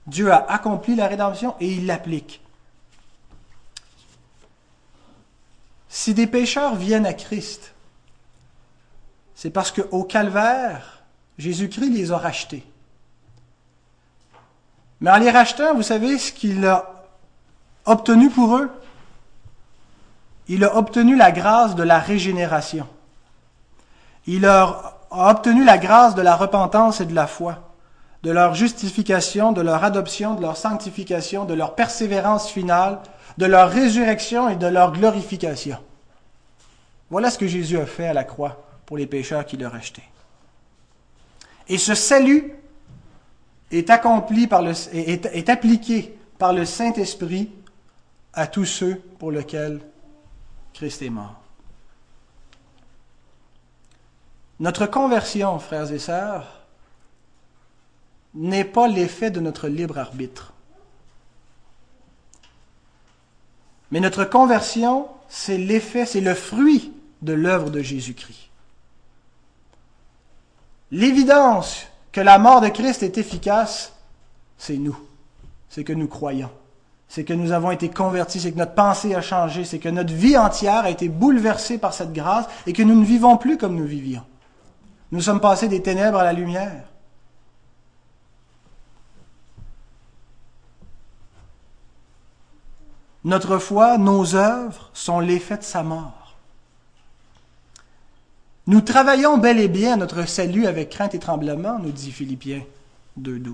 [0.08, 2.42] Dieu a accompli la rédemption et il l'applique.
[5.90, 7.73] Si des pécheurs viennent à Christ,
[9.44, 11.04] c'est parce qu'au calvaire,
[11.38, 12.64] Jésus-Christ les a rachetés.
[15.02, 17.04] Mais en les rachetant, vous savez ce qu'il a
[17.84, 18.72] obtenu pour eux?
[20.48, 22.88] Il a obtenu la grâce de la régénération.
[24.28, 27.70] Il a obtenu la grâce de la repentance et de la foi
[28.24, 33.00] de leur justification, de leur adoption, de leur sanctification, de leur persévérance finale,
[33.38, 35.80] de leur résurrection et de leur glorification.
[37.10, 40.04] Voilà ce que Jésus a fait à la croix pour les pécheurs qu'il a rachetés.
[41.68, 42.54] Et ce salut
[43.72, 47.50] est accompli par le, est appliqué par le Saint-Esprit
[48.34, 49.80] à tous ceux pour lesquels
[50.74, 51.40] Christ est mort.
[54.60, 56.66] Notre conversion, frères et sœurs,
[58.34, 60.54] n'est pas l'effet de notre libre arbitre.
[63.92, 68.50] Mais notre conversion, c'est l'effet, c'est le fruit de l'œuvre de Jésus-Christ.
[70.94, 73.94] L'évidence que la mort de Christ est efficace,
[74.60, 74.96] c'est nous.
[75.68, 76.52] C'est que nous croyons.
[77.08, 80.14] C'est que nous avons été convertis, c'est que notre pensée a changé, c'est que notre
[80.14, 83.76] vie entière a été bouleversée par cette grâce et que nous ne vivons plus comme
[83.76, 84.22] nous vivions.
[85.12, 86.84] Nous sommes passés des ténèbres à la lumière.
[93.24, 96.23] Notre foi, nos œuvres sont l'effet de sa mort.
[98.66, 102.64] Nous travaillons bel et bien notre salut avec crainte et tremblement, nous dit Philippiens
[103.20, 103.54] 2.12.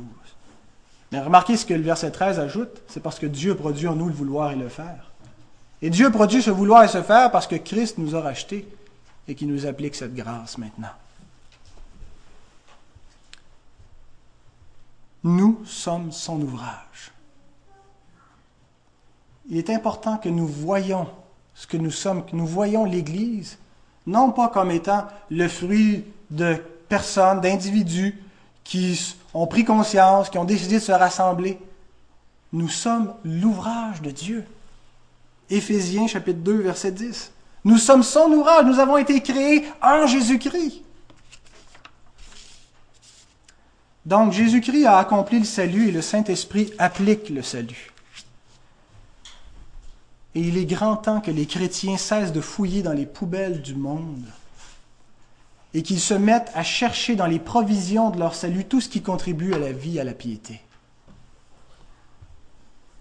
[1.11, 4.07] Mais remarquez ce que le verset 13 ajoute, c'est parce que Dieu produit en nous
[4.07, 5.11] le vouloir et le faire.
[5.81, 8.67] Et Dieu produit ce vouloir et ce faire parce que Christ nous a rachetés
[9.27, 10.93] et qui nous applique cette grâce maintenant.
[15.23, 17.11] Nous sommes son ouvrage
[19.49, 21.07] il est important que nous voyons
[21.55, 23.57] ce que nous sommes, que nous voyons l'Église,
[24.09, 26.57] non pas comme étant le fruit de
[26.89, 28.17] personnes, d'individus
[28.63, 31.59] qui ont pris conscience, qui ont décidé de se rassembler.
[32.51, 34.45] Nous sommes l'ouvrage de Dieu.
[35.49, 37.31] Éphésiens chapitre 2 verset 10.
[37.63, 40.81] Nous sommes son ouvrage, nous avons été créés en Jésus-Christ.
[44.05, 47.91] Donc Jésus-Christ a accompli le salut et le Saint-Esprit applique le salut.
[50.35, 53.75] Et il est grand temps que les chrétiens cessent de fouiller dans les poubelles du
[53.75, 54.25] monde
[55.73, 59.01] et qu'ils se mettent à chercher dans les provisions de leur salut tout ce qui
[59.01, 60.61] contribue à la vie à la piété.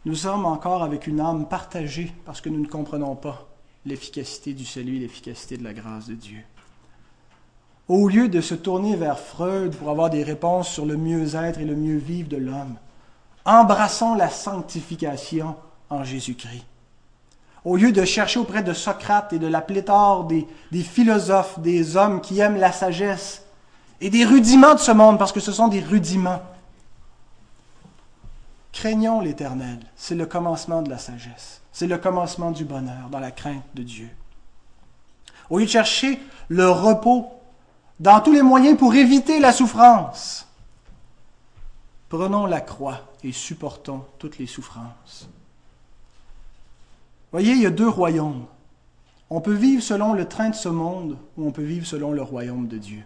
[0.05, 3.49] Nous sommes encore avec une âme partagée parce que nous ne comprenons pas
[3.85, 6.41] l'efficacité du salut et l'efficacité de la grâce de Dieu.
[7.89, 11.65] Au lieu de se tourner vers Freud pour avoir des réponses sur le mieux-être et
[11.65, 12.77] le mieux-vivre de l'homme,
[13.47, 15.57] embrassons la sanctification
[15.89, 16.65] en Jésus-Christ.
[17.65, 20.47] Au lieu de chercher auprès de Socrate et de la pléthore des,
[20.83, 23.43] philosophes, des hommes qui aiment la sagesse
[24.01, 26.43] et des rudiments de ce monde, parce que ce sont des rudiments,
[28.73, 29.81] craignons l'Éternel.
[29.97, 31.61] C'est le commencement de la sagesse.
[31.73, 34.09] C'est le commencement du bonheur dans la crainte de Dieu.
[35.51, 37.27] Au lieu de chercher le repos
[37.99, 40.47] dans tous les moyens pour éviter la souffrance,
[42.09, 45.29] prenons la croix et supportons toutes les souffrances.
[47.33, 48.47] Voyez, il y a deux royaumes.
[49.31, 52.23] On peut vivre selon le train de ce monde ou on peut vivre selon le
[52.23, 53.05] royaume de Dieu.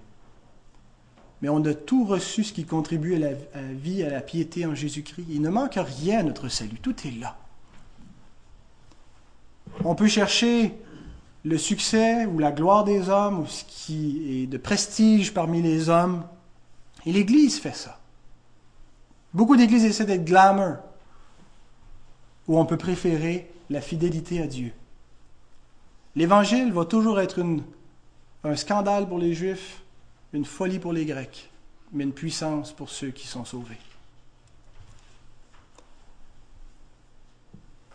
[1.41, 3.33] Mais on a tout reçu ce qui contribue à la,
[3.73, 5.27] vie, à la piété en Jésus-Christ.
[5.29, 6.79] Il ne manque rien à notre salut.
[6.81, 7.37] Tout est là.
[9.85, 10.75] On peut chercher
[11.45, 15.89] le succès ou la gloire des hommes ou ce qui est de prestige parmi les
[15.89, 16.23] hommes.
[17.05, 17.99] Et l'Église fait ça.
[19.35, 20.77] Beaucoup d'églises essaient d'être glamour,
[22.47, 24.73] où on peut préférer la fidélité à Dieu.
[26.15, 27.45] L'Évangile va toujours être
[28.45, 29.83] un scandale pour les Juifs,
[30.33, 31.51] une folie pour les Grecs,
[31.93, 33.79] mais une puissance pour ceux qui sont sauvés.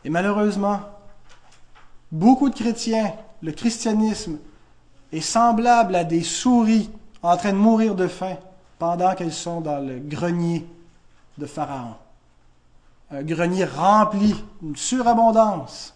[0.03, 0.81] Et malheureusement,
[2.11, 4.37] beaucoup de chrétiens, le christianisme
[5.11, 6.89] est semblable à des souris
[7.21, 8.37] en train de mourir de faim
[8.79, 10.65] pendant qu'elles sont dans le grenier
[11.37, 11.95] de Pharaon.
[13.11, 15.93] Un grenier rempli, une surabondance.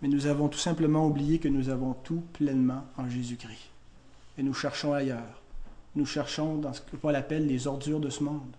[0.00, 3.70] Mais nous avons tout simplement oublié que nous avons tout pleinement en Jésus-Christ.
[4.38, 5.42] Et nous cherchons ailleurs.
[5.94, 8.54] Nous cherchons dans ce que Paul appelle les ordures de ce monde.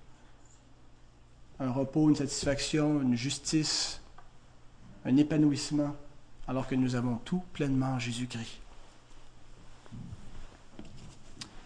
[1.59, 4.01] Un repos, une satisfaction, une justice,
[5.05, 5.95] un épanouissement,
[6.47, 8.59] alors que nous avons tout pleinement en Jésus-Christ.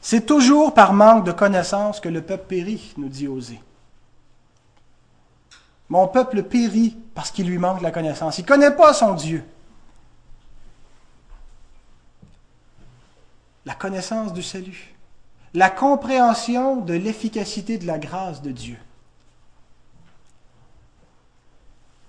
[0.01, 3.61] C'est toujours par manque de connaissance que le peuple périt, nous dit Osée.
[5.91, 8.37] Mon peuple périt parce qu'il lui manque la connaissance.
[8.37, 9.43] Il ne connaît pas son Dieu.
[13.65, 14.95] La connaissance du salut.
[15.53, 18.77] La compréhension de l'efficacité de la grâce de Dieu.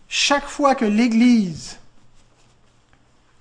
[0.06, 1.80] Chaque fois que l'Église,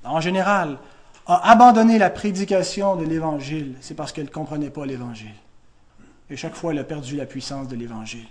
[0.04, 0.80] en général,
[1.28, 5.36] a abandonné la prédication de l'Évangile, c'est parce qu'elle ne comprenait pas l'Évangile.
[6.32, 8.26] Et chaque fois, elle a perdu la puissance de l'Évangile.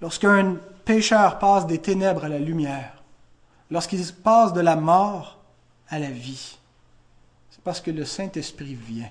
[0.00, 3.02] Lorsqu'un pécheur passe des ténèbres à la lumière,
[3.70, 5.38] lorsqu'il passe de la mort
[5.88, 6.58] à la vie,
[7.50, 9.10] c'est parce que le Saint-Esprit vient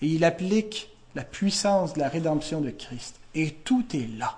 [0.00, 3.16] et il applique la puissance de la rédemption de Christ.
[3.34, 4.36] Et tout est là.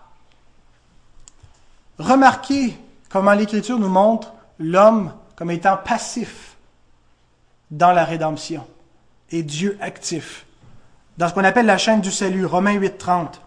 [1.99, 6.57] Remarquez comment l'Écriture nous montre l'homme comme étant passif
[7.71, 8.67] dans la rédemption
[9.31, 10.47] et Dieu actif.
[11.19, 13.41] Dans ce qu'on appelle la chaîne du salut, Romains 8, 30.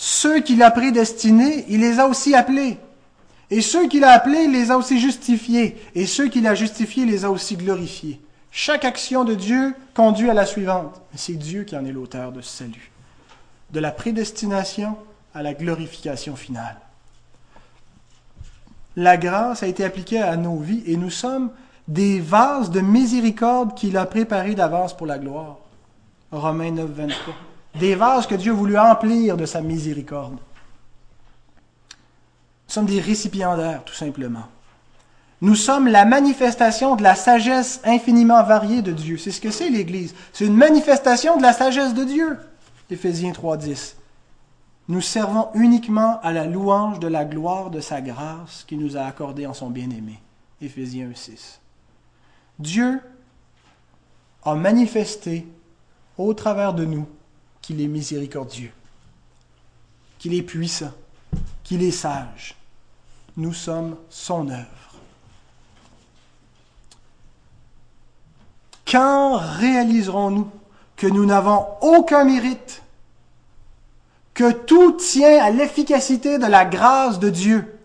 [0.00, 2.78] Ceux qu'il a prédestinés, il les a aussi appelés.
[3.50, 5.76] Et ceux qu'il a appelés, il les a aussi justifiés.
[5.94, 8.20] Et ceux qu'il a justifiés, il les a aussi glorifiés.
[8.50, 11.02] Chaque action de Dieu conduit à la suivante.
[11.14, 12.90] C'est Dieu qui en est l'auteur de ce salut.
[13.72, 14.96] De la prédestination
[15.34, 16.78] à la glorification finale
[18.98, 21.50] la grâce a été appliquée à nos vies et nous sommes
[21.86, 25.58] des vases de miséricorde qu'il a préparés d'avance pour la gloire.
[26.32, 27.34] Romains 9, 23.
[27.78, 30.32] Des vases que Dieu a voulu emplir de sa miséricorde.
[30.32, 34.46] Nous sommes des récipiendaires, tout simplement.
[35.40, 39.16] Nous sommes la manifestation de la sagesse infiniment variée de Dieu.
[39.16, 40.14] C'est ce que c'est l'Église.
[40.32, 42.38] C'est une manifestation de la sagesse de Dieu.
[42.90, 43.96] Éphésiens 3, 10
[44.88, 49.02] nous servons uniquement à la louange de la gloire de sa grâce qui nous a
[49.02, 50.18] accordée en son bien-aimé.
[50.62, 51.60] Éphésiens 6.
[52.58, 53.00] Dieu
[54.42, 55.46] a manifesté
[56.16, 57.06] au travers de nous
[57.68, 58.72] qu'il est miséricordieux,
[60.18, 60.90] qu'il est puissant,
[61.62, 62.56] qu'il est sage.
[63.36, 64.94] Nous sommes son œuvre.
[68.90, 70.50] Quand réaliserons-nous
[70.96, 72.80] que nous n'avons aucun mérite
[74.32, 77.78] que tout tient à l'efficacité de la grâce de Dieu,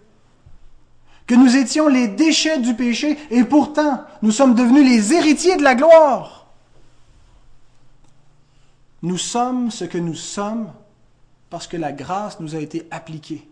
[1.28, 5.64] que nous étions les déchets du péché et pourtant nous sommes devenus les héritiers de
[5.64, 6.43] la gloire?
[9.04, 10.72] Nous sommes ce que nous sommes
[11.50, 13.48] Parce que la grâce nous a été appliquée.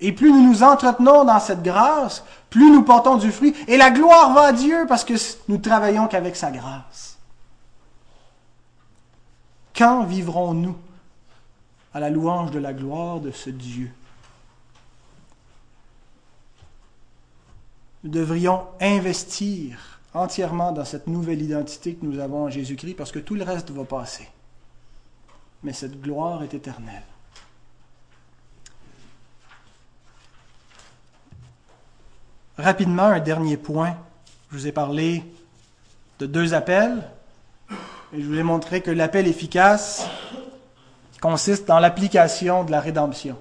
[0.00, 3.54] Et plus nous nous entretenons dans cette grâce, plus nous portons du fruit.
[3.68, 5.14] Et la gloire va à Dieu parce que
[5.48, 7.16] nous travaillons qu'avec sa grâce.
[9.76, 10.76] Quand vivrons-nous
[11.92, 13.92] à la louange de la gloire de ce Dieu?
[18.02, 23.20] Nous devrions investir entièrement dans cette nouvelle identité que nous avons en Jésus-Christ parce que
[23.20, 24.28] tout le reste va passer.
[25.64, 27.02] Mais cette gloire est éternelle.
[32.56, 33.96] Rapidement, un dernier point.
[34.50, 35.24] Je vous ai parlé
[36.20, 37.02] de deux appels.
[38.12, 40.06] Et je vous ai montré que l'appel efficace
[41.20, 43.36] consiste dans l'application de la rédemption.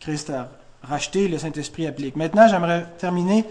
[0.00, 0.50] Christ a
[0.82, 2.16] racheté, le Saint-Esprit applique.
[2.16, 3.44] Maintenant, j'aimerais terminer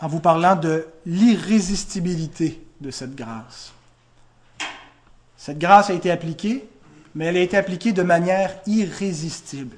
[0.00, 3.72] en vous parlant de l'irrésistibilité de cette grâce.
[5.36, 6.68] Cette grâce a été appliquée,
[7.14, 9.76] mais elle a été appliquée de manière irrésistible.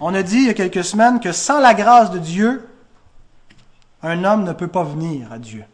[0.00, 2.68] On a dit il y a quelques semaines que sans la grâce de Dieu,
[4.02, 5.64] un homme ne peut pas venir à Dieu.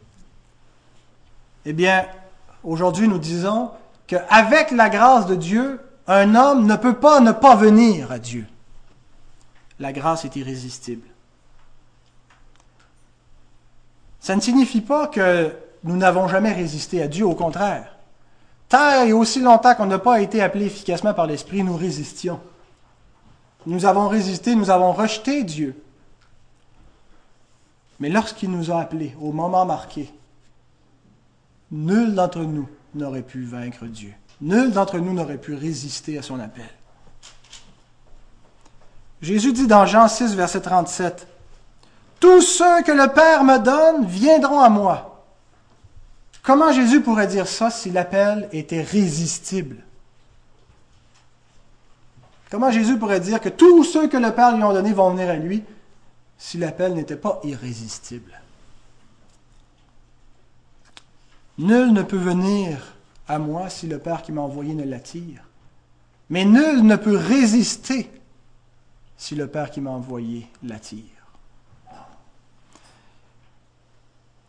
[1.67, 2.07] Eh bien,
[2.63, 3.71] aujourd'hui, nous disons
[4.07, 8.47] qu'avec la grâce de Dieu, un homme ne peut pas ne pas venir à Dieu.
[9.79, 11.07] La grâce est irrésistible.
[14.21, 17.94] Ça ne signifie pas que nous n'avons jamais résisté à Dieu, au contraire.
[19.07, 22.41] Et aussi longtemps qu'on n'a pas été appelé efficacement par l'Esprit, nous résistions.
[23.67, 25.81] Nous avons résisté, nous avons rejeté Dieu.
[28.01, 30.13] Mais lorsqu'il nous a appelés au moment marqué,
[31.71, 34.13] nul d'entre nous n'aurait pu vaincre Dieu.
[34.41, 36.69] Nul d'entre nous n'aurait pu résister à son appel.
[39.23, 41.27] Jésus dit dans Jean 6, verset 37,
[42.21, 45.14] Tous ceux que le Père me donne viendront à moi.
[46.45, 49.79] Comment Jésus pourrait dire ça si l'appel était résistible?
[52.51, 55.31] Comment Jésus pourrait dire que tous ceux que le Père lui a donné vont venir
[55.31, 55.65] à lui
[56.37, 58.39] si l'appel n'était pas irrésistible?
[61.57, 62.95] Nul ne peut venir
[63.27, 65.49] à moi si le Père qui m'a envoyé ne l'attire.
[66.29, 68.11] Mais nul ne peut résister
[69.17, 71.14] si le Père qui m'a envoyé l'attire.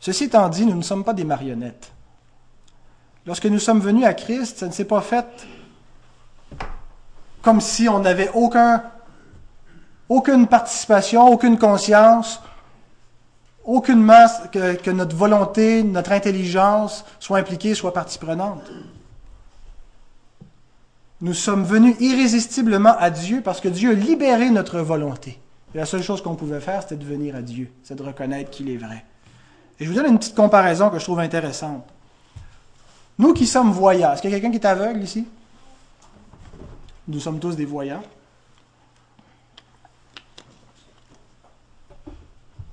[0.06, 1.92] Ceci étant dit, nous ne sommes pas des marionnettes.
[3.26, 5.26] Lorsque nous sommes venus à Christ, ça ne s'est pas fait
[7.42, 8.84] comme si on n'avait aucun,
[10.08, 12.40] aucune participation, aucune conscience,
[13.64, 18.72] aucune masse, que, notre volonté, notre intelligence soit impliquée, soit partie prenante.
[21.22, 25.40] Nous sommes venus irrésistiblement à Dieu parce que Dieu a libéré notre volonté.
[25.74, 28.70] La seule chose qu'on pouvait faire, c'était de venir à Dieu, c'est de reconnaître qu'il
[28.70, 29.04] est vrai.
[29.80, 31.86] Et je vous donne une petite comparaison que je trouve intéressante.
[33.18, 35.26] Nous qui sommes voyants, est-ce qu'il y a quelqu'un qui est aveugle ici?
[37.08, 38.04] Nous sommes tous des voyants.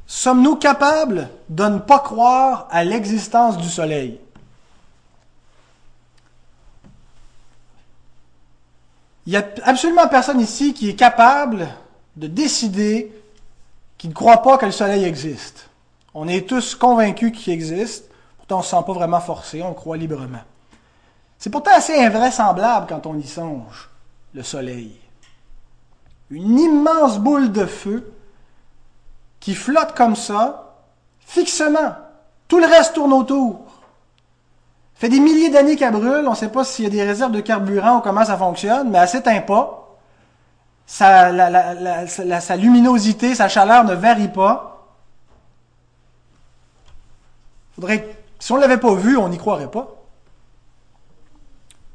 [0.06, 4.20] Sommes-nous capables de ne pas croire à l'existence du soleil?
[9.26, 11.68] Il n'y a absolument personne ici qui est capable
[12.16, 13.12] de décider
[13.96, 15.68] qu'il ne croit pas que le soleil existe.
[16.14, 19.72] On est tous convaincus qu'il existe, pourtant on ne se sent pas vraiment forcé, on
[19.72, 20.42] croit librement.
[21.38, 23.90] C'est pourtant assez invraisemblable quand on y songe
[24.34, 24.96] le soleil.
[26.30, 28.12] Une immense boule de feu
[29.40, 30.76] qui flotte comme ça,
[31.20, 31.94] fixement.
[32.48, 33.60] Tout le reste tourne autour.
[34.94, 36.26] fait des milliers d'années qu'elle brûle.
[36.26, 38.90] On ne sait pas s'il y a des réserves de carburant ou comment ça fonctionne,
[38.90, 39.98] mais elle s'éteint pas.
[40.86, 41.30] Sa,
[42.56, 44.71] luminosité, sa chaleur ne varie pas.
[48.38, 50.02] Si on ne l'avait pas vu, on n'y croirait pas.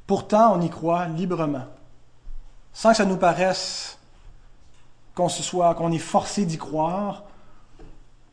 [0.05, 1.65] Pourtant, on y croit librement
[2.77, 3.97] sans que ça nous paraisse
[5.15, 7.23] qu'on se soit, qu'on est forcé d'y croire,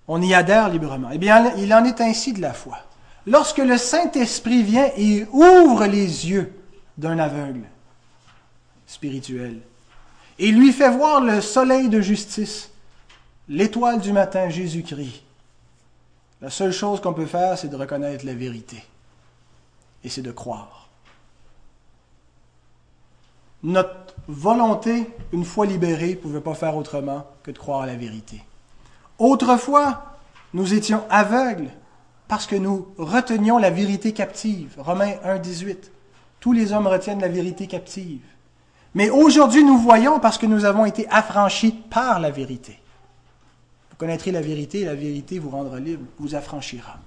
[0.07, 1.09] on y adhère librement.
[1.14, 2.76] Eh bien, il en est ainsi de la foi.
[3.26, 6.52] Lorsque le Saint-Esprit vient et ouvre les yeux
[6.98, 7.62] d'un aveugle
[8.86, 9.61] spirituel
[10.38, 12.70] et lui fait voir le soleil de justice,
[13.48, 15.23] l'étoile du matin, Jésus-Christ,
[16.45, 18.84] la seule chose qu'on peut faire, c'est de reconnaître la vérité
[20.05, 20.90] et c'est de croire.
[23.62, 27.97] Notre volonté, une fois libérée, ne pouvait pas faire autrement que de croire à la
[27.97, 28.45] vérité.
[29.18, 30.18] Autrefois,
[30.53, 31.70] nous étions aveugles
[32.28, 34.74] parce que nous retenions la vérité captive.
[34.76, 35.92] Romains 1, 18.
[36.40, 38.20] Tous les hommes retiennent la vérité captive.
[38.95, 42.78] Mais aujourd'hui, nous voyons parce que nous avons été affranchis par la vérité.
[43.95, 46.99] Vous connaîtrez la vérité et la vérité vous rendra libre, vous affranchira.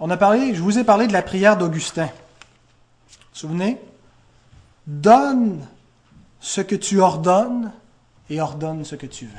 [0.00, 2.08] On a parlé, je vous ai parlé de la prière d'Augustin.
[3.32, 3.80] Souvenez?
[4.84, 5.64] Donne
[6.40, 7.70] ce que tu ordonnes
[8.30, 9.32] et ordonne ce que tu veux.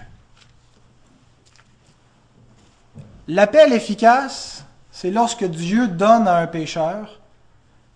[3.27, 7.19] L'appel efficace, c'est lorsque Dieu donne à un pécheur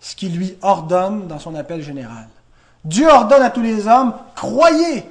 [0.02, 2.28] ce qu'il lui ordonne dans son appel général.
[2.84, 5.06] Dieu ordonne à tous les hommes, croyez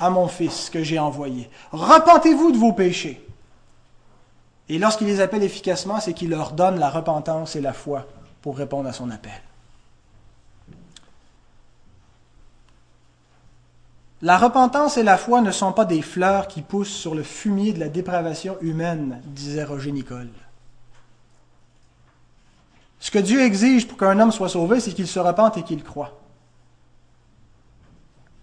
[0.00, 1.48] à mon Fils que j'ai envoyé.
[1.72, 3.24] Repentez-vous de vos péchés.
[4.68, 8.06] Et lorsqu'il les appelle efficacement, c'est qu'il leur donne la repentance et la foi
[8.42, 9.32] pour répondre à son appel.
[14.22, 17.74] La repentance et la foi ne sont pas des fleurs qui poussent sur le fumier
[17.74, 20.30] de la dépravation humaine, disait Roger Nicole.
[23.00, 25.84] Ce que Dieu exige pour qu'un homme soit sauvé, c'est qu'il se repente et qu'il
[25.84, 26.18] croit.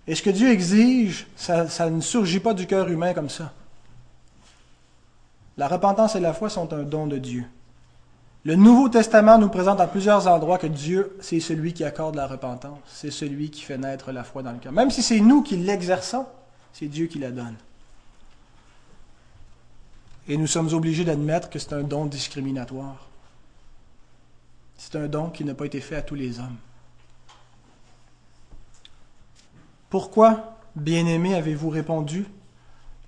[0.08, 3.54] Et ce que Dieu exige, ça, ne surgit pas du cœur humain comme ça.
[5.58, 7.46] La repentance et la foi sont un don de Dieu.
[8.44, 12.26] Le Nouveau Testament nous présente à plusieurs endroits que Dieu, c'est celui qui accorde la
[12.26, 14.72] repentance, c'est celui qui fait naître la foi dans le cœur.
[14.72, 16.26] Même si c'est nous qui l'exerçons,
[16.74, 17.56] c'est Dieu qui la donne.
[20.28, 23.08] Et nous sommes obligés d'admettre que c'est un don discriminatoire.
[24.78, 26.58] C'est un don qui n'a pas été fait à tous les hommes.
[29.92, 32.26] Pourquoi, bien-aimés, avez-vous répondu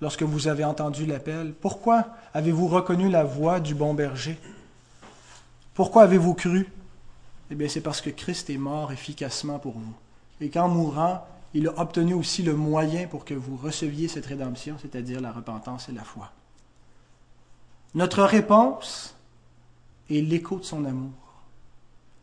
[0.02, 1.54] lorsque vous avez entendu l'appel?
[1.54, 4.38] Pourquoi avez-vous reconnu la voix du bon berger?
[5.72, 6.70] Pourquoi avez-vous cru?
[7.50, 9.94] Eh bien, c'est parce que Christ est mort efficacement pour vous.
[10.42, 14.76] Et qu'en mourant, il a obtenu aussi le moyen pour que vous receviez cette rédemption,
[14.78, 16.32] c'est-à-dire la repentance et la foi.
[17.94, 19.16] Notre réponse
[20.10, 21.12] est l'écho de son amour.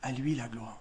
[0.03, 0.80] À lui la gloire.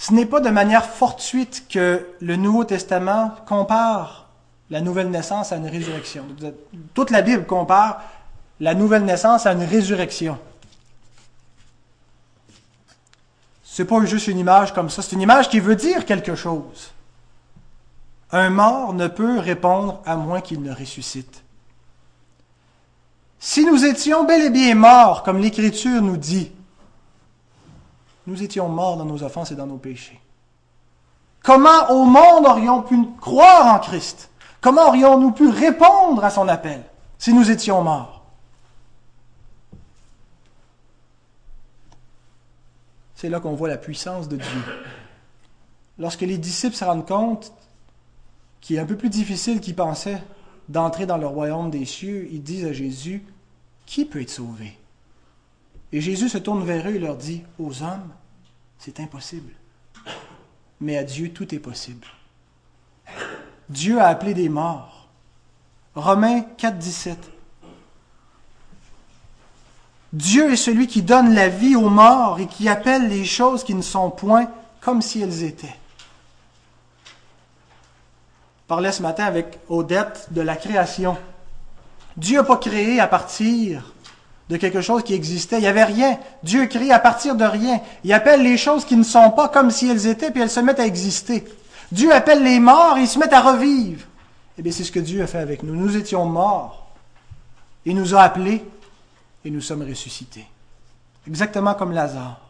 [0.00, 4.30] Ce n'est pas de manière fortuite que le Nouveau Testament compare
[4.70, 6.24] la nouvelle naissance à une résurrection.
[6.94, 8.00] Toute la Bible compare
[8.60, 10.38] la nouvelle naissance à une résurrection.
[13.62, 16.92] C'est pas juste une image comme ça, c'est une image qui veut dire quelque chose.
[18.32, 21.42] Un mort ne peut répondre à moins qu'il ne ressuscite.
[23.38, 26.52] Si nous étions bel et bien morts, comme l'Écriture nous dit,
[28.26, 30.20] nous étions morts dans nos offenses et dans nos péchés.
[31.42, 34.30] Comment au monde aurions pu croire en Christ?
[34.60, 36.82] Comment aurions-nous pu répondre à son appel
[37.18, 38.22] si nous étions morts?
[43.14, 44.62] C'est là qu'on voit la puissance de Dieu.
[45.98, 47.52] Lorsque les disciples se rendent compte
[48.60, 50.22] qu'il est un peu plus difficile qu'ils pensaient
[50.68, 53.22] d'entrer dans le royaume des cieux, ils disent à Jésus,
[53.86, 54.79] Qui peut être sauvé
[55.92, 58.10] Et Jésus se tourne vers eux et leur dit, Aux hommes,
[58.78, 59.52] c'est impossible.
[60.80, 62.06] Mais à Dieu, tout est possible.
[63.68, 65.08] Dieu a appelé des morts.
[65.94, 67.30] Romains 4, 17.
[70.12, 73.74] Dieu est celui qui donne la vie aux morts et qui appelle les choses qui
[73.74, 75.76] ne sont point comme si elles étaient.
[77.06, 81.16] Je parlais ce matin avec Odette de la création.
[82.16, 83.94] Dieu n'a pas créé à partir
[84.50, 85.58] de quelque chose qui existait.
[85.58, 86.18] Il n'y avait rien.
[86.42, 87.80] Dieu crée à partir de rien.
[88.02, 90.58] Il appelle les choses qui ne sont pas comme si elles étaient, puis elles se
[90.58, 91.44] mettent à exister.
[91.92, 94.04] Dieu appelle les morts et ils se mettent à revivre.
[94.58, 95.74] Eh bien, c'est ce que Dieu a fait avec nous.
[95.74, 96.88] Nous étions morts.
[97.84, 98.64] Il nous a appelés
[99.44, 100.46] et nous sommes ressuscités.
[101.28, 102.40] Exactement comme Lazare.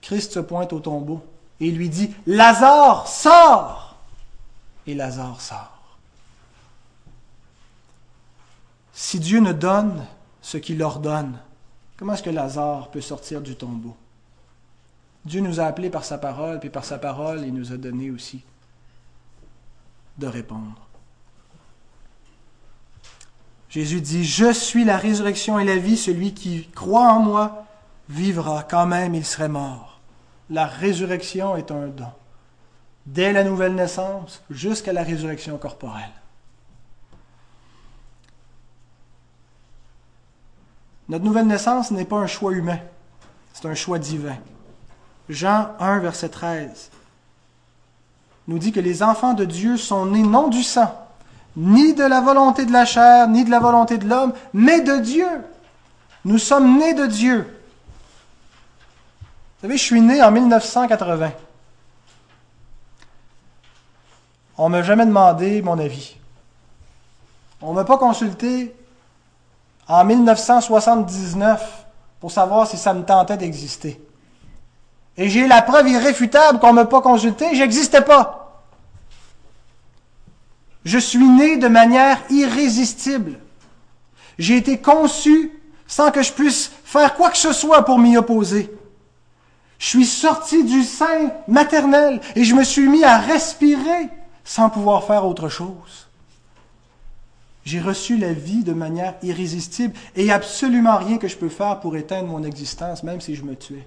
[0.00, 1.22] Christ se pointe au tombeau
[1.60, 3.96] et lui dit, Lazare, sors
[4.86, 5.79] Et Lazare sort.
[9.02, 10.04] Si Dieu ne donne
[10.42, 11.38] ce qu'il ordonne,
[11.96, 13.96] comment est-ce que Lazare peut sortir du tombeau?
[15.24, 18.10] Dieu nous a appelés par sa parole, puis par sa parole, il nous a donné
[18.10, 18.44] aussi
[20.18, 20.86] de répondre.
[23.70, 27.64] Jésus dit, Je suis la résurrection et la vie, celui qui croit en moi
[28.10, 29.98] vivra quand même il serait mort.
[30.50, 32.12] La résurrection est un don,
[33.06, 36.12] dès la nouvelle naissance jusqu'à la résurrection corporelle.
[41.10, 42.78] Notre nouvelle naissance n'est pas un choix humain,
[43.52, 44.36] c'est un choix divin.
[45.28, 46.90] Jean 1, verset 13
[48.46, 51.08] nous dit que les enfants de Dieu sont nés non du sang,
[51.56, 54.98] ni de la volonté de la chair, ni de la volonté de l'homme, mais de
[54.98, 55.28] Dieu.
[56.24, 57.38] Nous sommes nés de Dieu.
[59.58, 61.30] Vous savez, je suis né en 1980.
[64.58, 66.16] On ne m'a jamais demandé mon avis.
[67.62, 68.74] On ne m'a pas consulté
[69.90, 71.86] en 1979
[72.20, 74.00] pour savoir si ça me tentait d'exister.
[75.16, 78.62] Et j'ai la preuve irréfutable qu'on ne m'a pas consulté, j'existais pas.
[80.84, 83.40] Je suis né de manière irrésistible.
[84.38, 88.72] J'ai été conçu sans que je puisse faire quoi que ce soit pour m'y opposer.
[89.78, 94.08] Je suis sorti du sein maternel et je me suis mis à respirer
[94.44, 96.09] sans pouvoir faire autre chose.
[97.70, 101.94] J'ai reçu la vie de manière irrésistible et absolument rien que je peux faire pour
[101.94, 103.86] éteindre mon existence, même si je me tuais.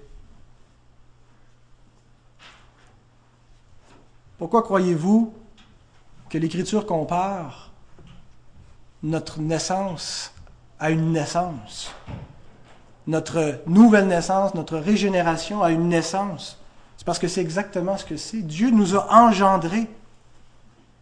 [4.38, 5.34] Pourquoi croyez-vous
[6.30, 7.72] que l'Écriture compare
[9.02, 10.32] notre naissance
[10.80, 11.92] à une naissance,
[13.06, 16.58] notre nouvelle naissance, notre régénération à une naissance?
[16.96, 18.40] C'est parce que c'est exactement ce que c'est.
[18.40, 19.90] Dieu nous a engendrés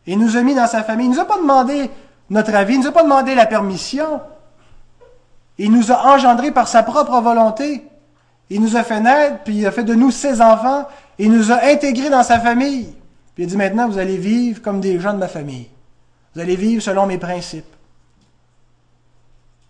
[0.04, 1.06] et nous a mis dans sa famille.
[1.06, 1.88] Il ne nous a pas demandé
[2.32, 4.20] notre avis, il ne nous a pas demandé la permission.
[5.58, 7.84] Il nous a engendrés par sa propre volonté.
[8.48, 10.88] Il nous a fait naître, puis il a fait de nous ses enfants.
[11.18, 12.94] Il nous a intégrés dans sa famille.
[13.34, 15.68] Puis il dit maintenant, vous allez vivre comme des gens de ma famille.
[16.34, 17.66] Vous allez vivre selon mes principes.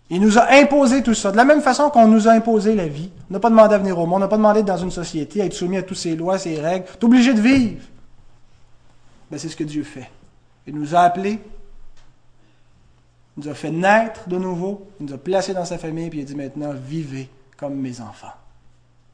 [0.09, 1.31] Il nous a imposé tout ça.
[1.31, 3.09] De la même façon qu'on nous a imposé la vie.
[3.29, 4.91] On n'a pas demandé à venir au monde, on n'a pas demandé d'être dans une
[4.91, 6.85] société, à être soumis à toutes ces lois, ces règles.
[6.85, 7.81] Tu es obligé de vivre.
[9.29, 10.09] Ben, c'est ce que Dieu fait.
[10.65, 11.39] Il nous a appelés,
[13.37, 16.19] il nous a fait naître de nouveau, il nous a placés dans sa famille, puis
[16.19, 18.33] il a dit maintenant, vivez comme mes enfants.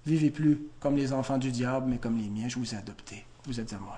[0.05, 2.47] Vivez plus comme les enfants du diable, mais comme les miens.
[2.47, 3.25] Je vous ai adoptés.
[3.45, 3.97] Vous êtes à moi.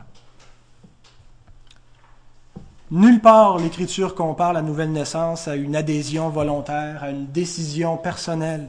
[2.91, 8.67] Nulle part l'Écriture compare la nouvelle naissance à une adhésion volontaire, à une décision personnelle.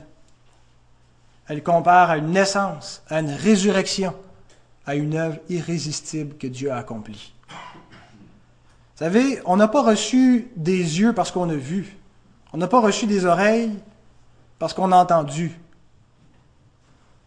[1.48, 4.14] Elle compare à une naissance, à une résurrection,
[4.86, 7.34] à une œuvre irrésistible que Dieu a accomplie.
[9.02, 11.96] Vous savez, on n'a pas reçu des yeux parce qu'on a vu.
[12.52, 13.76] On n'a pas reçu des oreilles
[14.60, 15.58] parce qu'on a entendu.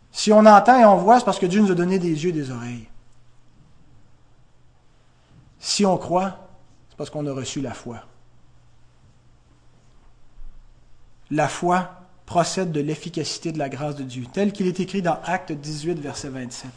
[0.09, 2.29] Si on entend et on voit, c'est parce que Dieu nous a donné des yeux
[2.29, 2.87] et des oreilles.
[5.59, 6.47] Si on croit,
[6.95, 8.05] parce qu'on a reçu la foi.
[11.29, 11.89] La foi
[12.25, 15.99] procède de l'efficacité de la grâce de Dieu, tel qu'il est écrit dans Acte 18,
[15.99, 16.71] verset 27.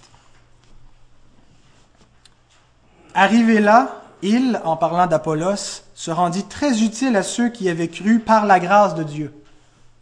[3.14, 8.20] Arrivé là, il, en parlant d'Apollos, se rendit très utile à ceux qui avaient cru
[8.20, 9.34] par la grâce de Dieu.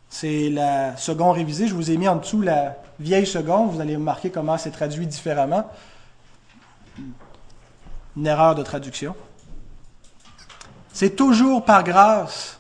[0.09, 1.67] C'est la seconde révisée.
[1.67, 3.73] Je vous ai mis en dessous la vieille seconde.
[3.73, 5.69] Vous allez remarquer comment c'est traduit différemment.
[8.17, 9.15] Une erreur de traduction.
[10.93, 12.59] C'est toujours par grâce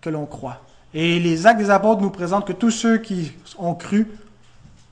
[0.00, 0.62] que l'on croit.
[0.94, 4.10] Et les actes des apôtres nous présentent que tous ceux qui ont cru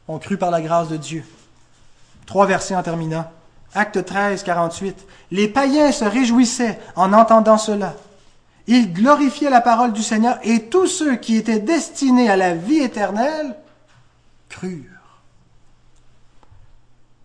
[0.08, 1.24] ont cru par la grâce de Dieu.
[2.26, 3.30] Trois versets en terminant.
[3.76, 5.06] Acte 13, 48.
[5.32, 7.94] Les païens se réjouissaient en entendant cela.
[8.66, 12.78] Ils glorifiaient la parole du Seigneur et tous ceux qui étaient destinés à la vie
[12.78, 13.54] éternelle
[14.48, 14.80] crurent.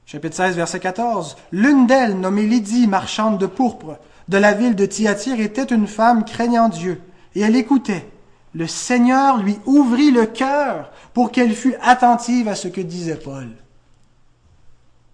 [0.05, 1.37] Chapitre 16, verset 14.
[1.53, 3.97] L'une d'elles, nommée Lydie, marchande de pourpre,
[4.27, 7.01] de la ville de Thyatire était une femme craignant Dieu,
[7.33, 8.09] et elle écoutait.
[8.53, 13.51] Le Seigneur lui ouvrit le cœur pour qu'elle fût attentive à ce que disait Paul.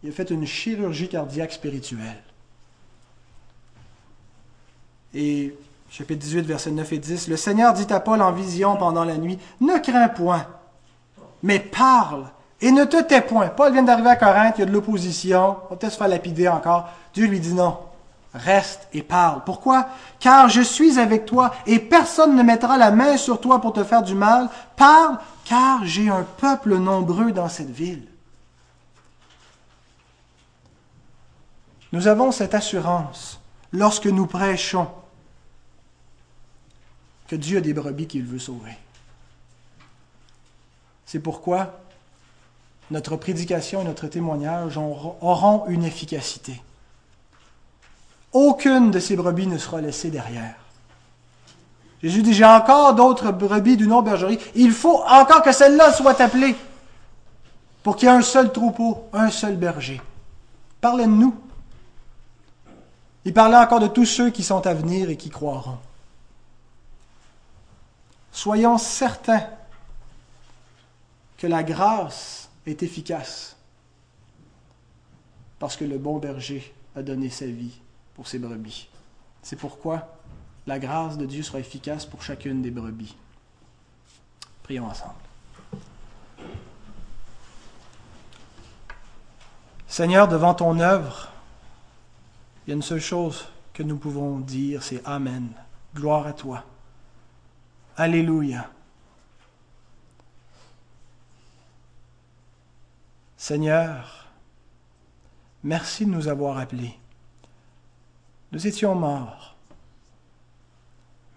[0.03, 2.23] Il a fait une chirurgie cardiaque spirituelle.
[5.13, 5.55] Et
[5.89, 9.17] chapitre 18, versets 9 et 10, le Seigneur dit à Paul en vision pendant la
[9.17, 10.45] nuit, Ne crains point,
[11.41, 12.25] mais parle
[12.61, 13.47] et ne te tais point.
[13.47, 16.07] Paul vient d'arriver à Corinthe, il y a de l'opposition, on va peut-être se faire
[16.07, 16.89] lapider encore.
[17.13, 17.77] Dieu lui dit non,
[18.33, 19.41] Reste et parle.
[19.45, 19.87] Pourquoi?
[20.19, 23.83] Car je suis avec toi et personne ne mettra la main sur toi pour te
[23.83, 24.49] faire du mal.
[24.75, 28.07] Parle, car j'ai un peuple nombreux dans cette ville.
[31.91, 33.39] Nous avons cette assurance
[33.71, 34.87] lorsque nous prêchons
[37.27, 38.77] que Dieu a des brebis qu'il veut sauver.
[41.05, 41.79] C'est pourquoi
[42.91, 46.61] notre prédication et notre témoignage auront une efficacité.
[48.31, 50.55] Aucune de ces brebis ne sera laissée derrière.
[52.03, 54.39] Jésus dit, j'ai encore d'autres brebis d'une autre bergerie.
[54.55, 56.55] Il faut encore que celle-là soit appelée
[57.81, 60.01] pour qu'il y ait un seul troupeau, un seul berger.
[60.79, 61.33] Parlez de nous.
[63.27, 65.79] Il parlait encore de tous ceux qui sont à venir et qui croiront.
[68.31, 69.45] Soyons certains
[71.37, 73.57] que la grâce est efficace
[75.59, 77.81] parce que le bon berger a donné sa vie
[78.15, 78.87] pour ses brebis.
[79.41, 80.07] C'est pourquoi
[80.65, 83.17] la grâce de Dieu sera efficace pour chacune des brebis.
[84.63, 85.15] Prions ensemble.
[89.85, 91.33] Seigneur, devant ton œuvre,
[92.67, 95.51] il y a une seule chose que nous pouvons dire, c'est Amen.
[95.95, 96.65] Gloire à toi.
[97.95, 98.69] Alléluia.
[103.37, 104.27] Seigneur,
[105.63, 106.99] merci de nous avoir appelés.
[108.51, 109.55] Nous étions morts.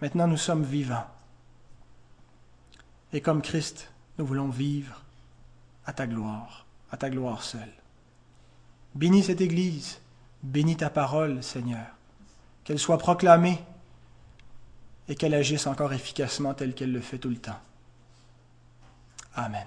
[0.01, 1.07] Maintenant, nous sommes vivants.
[3.13, 5.01] Et comme Christ, nous voulons vivre
[5.85, 7.71] à ta gloire, à ta gloire seule.
[8.95, 10.00] Bénis cette Église,
[10.43, 11.85] bénis ta parole, Seigneur,
[12.63, 13.59] qu'elle soit proclamée
[15.07, 17.59] et qu'elle agisse encore efficacement telle qu'elle le fait tout le temps.
[19.35, 19.65] Amen.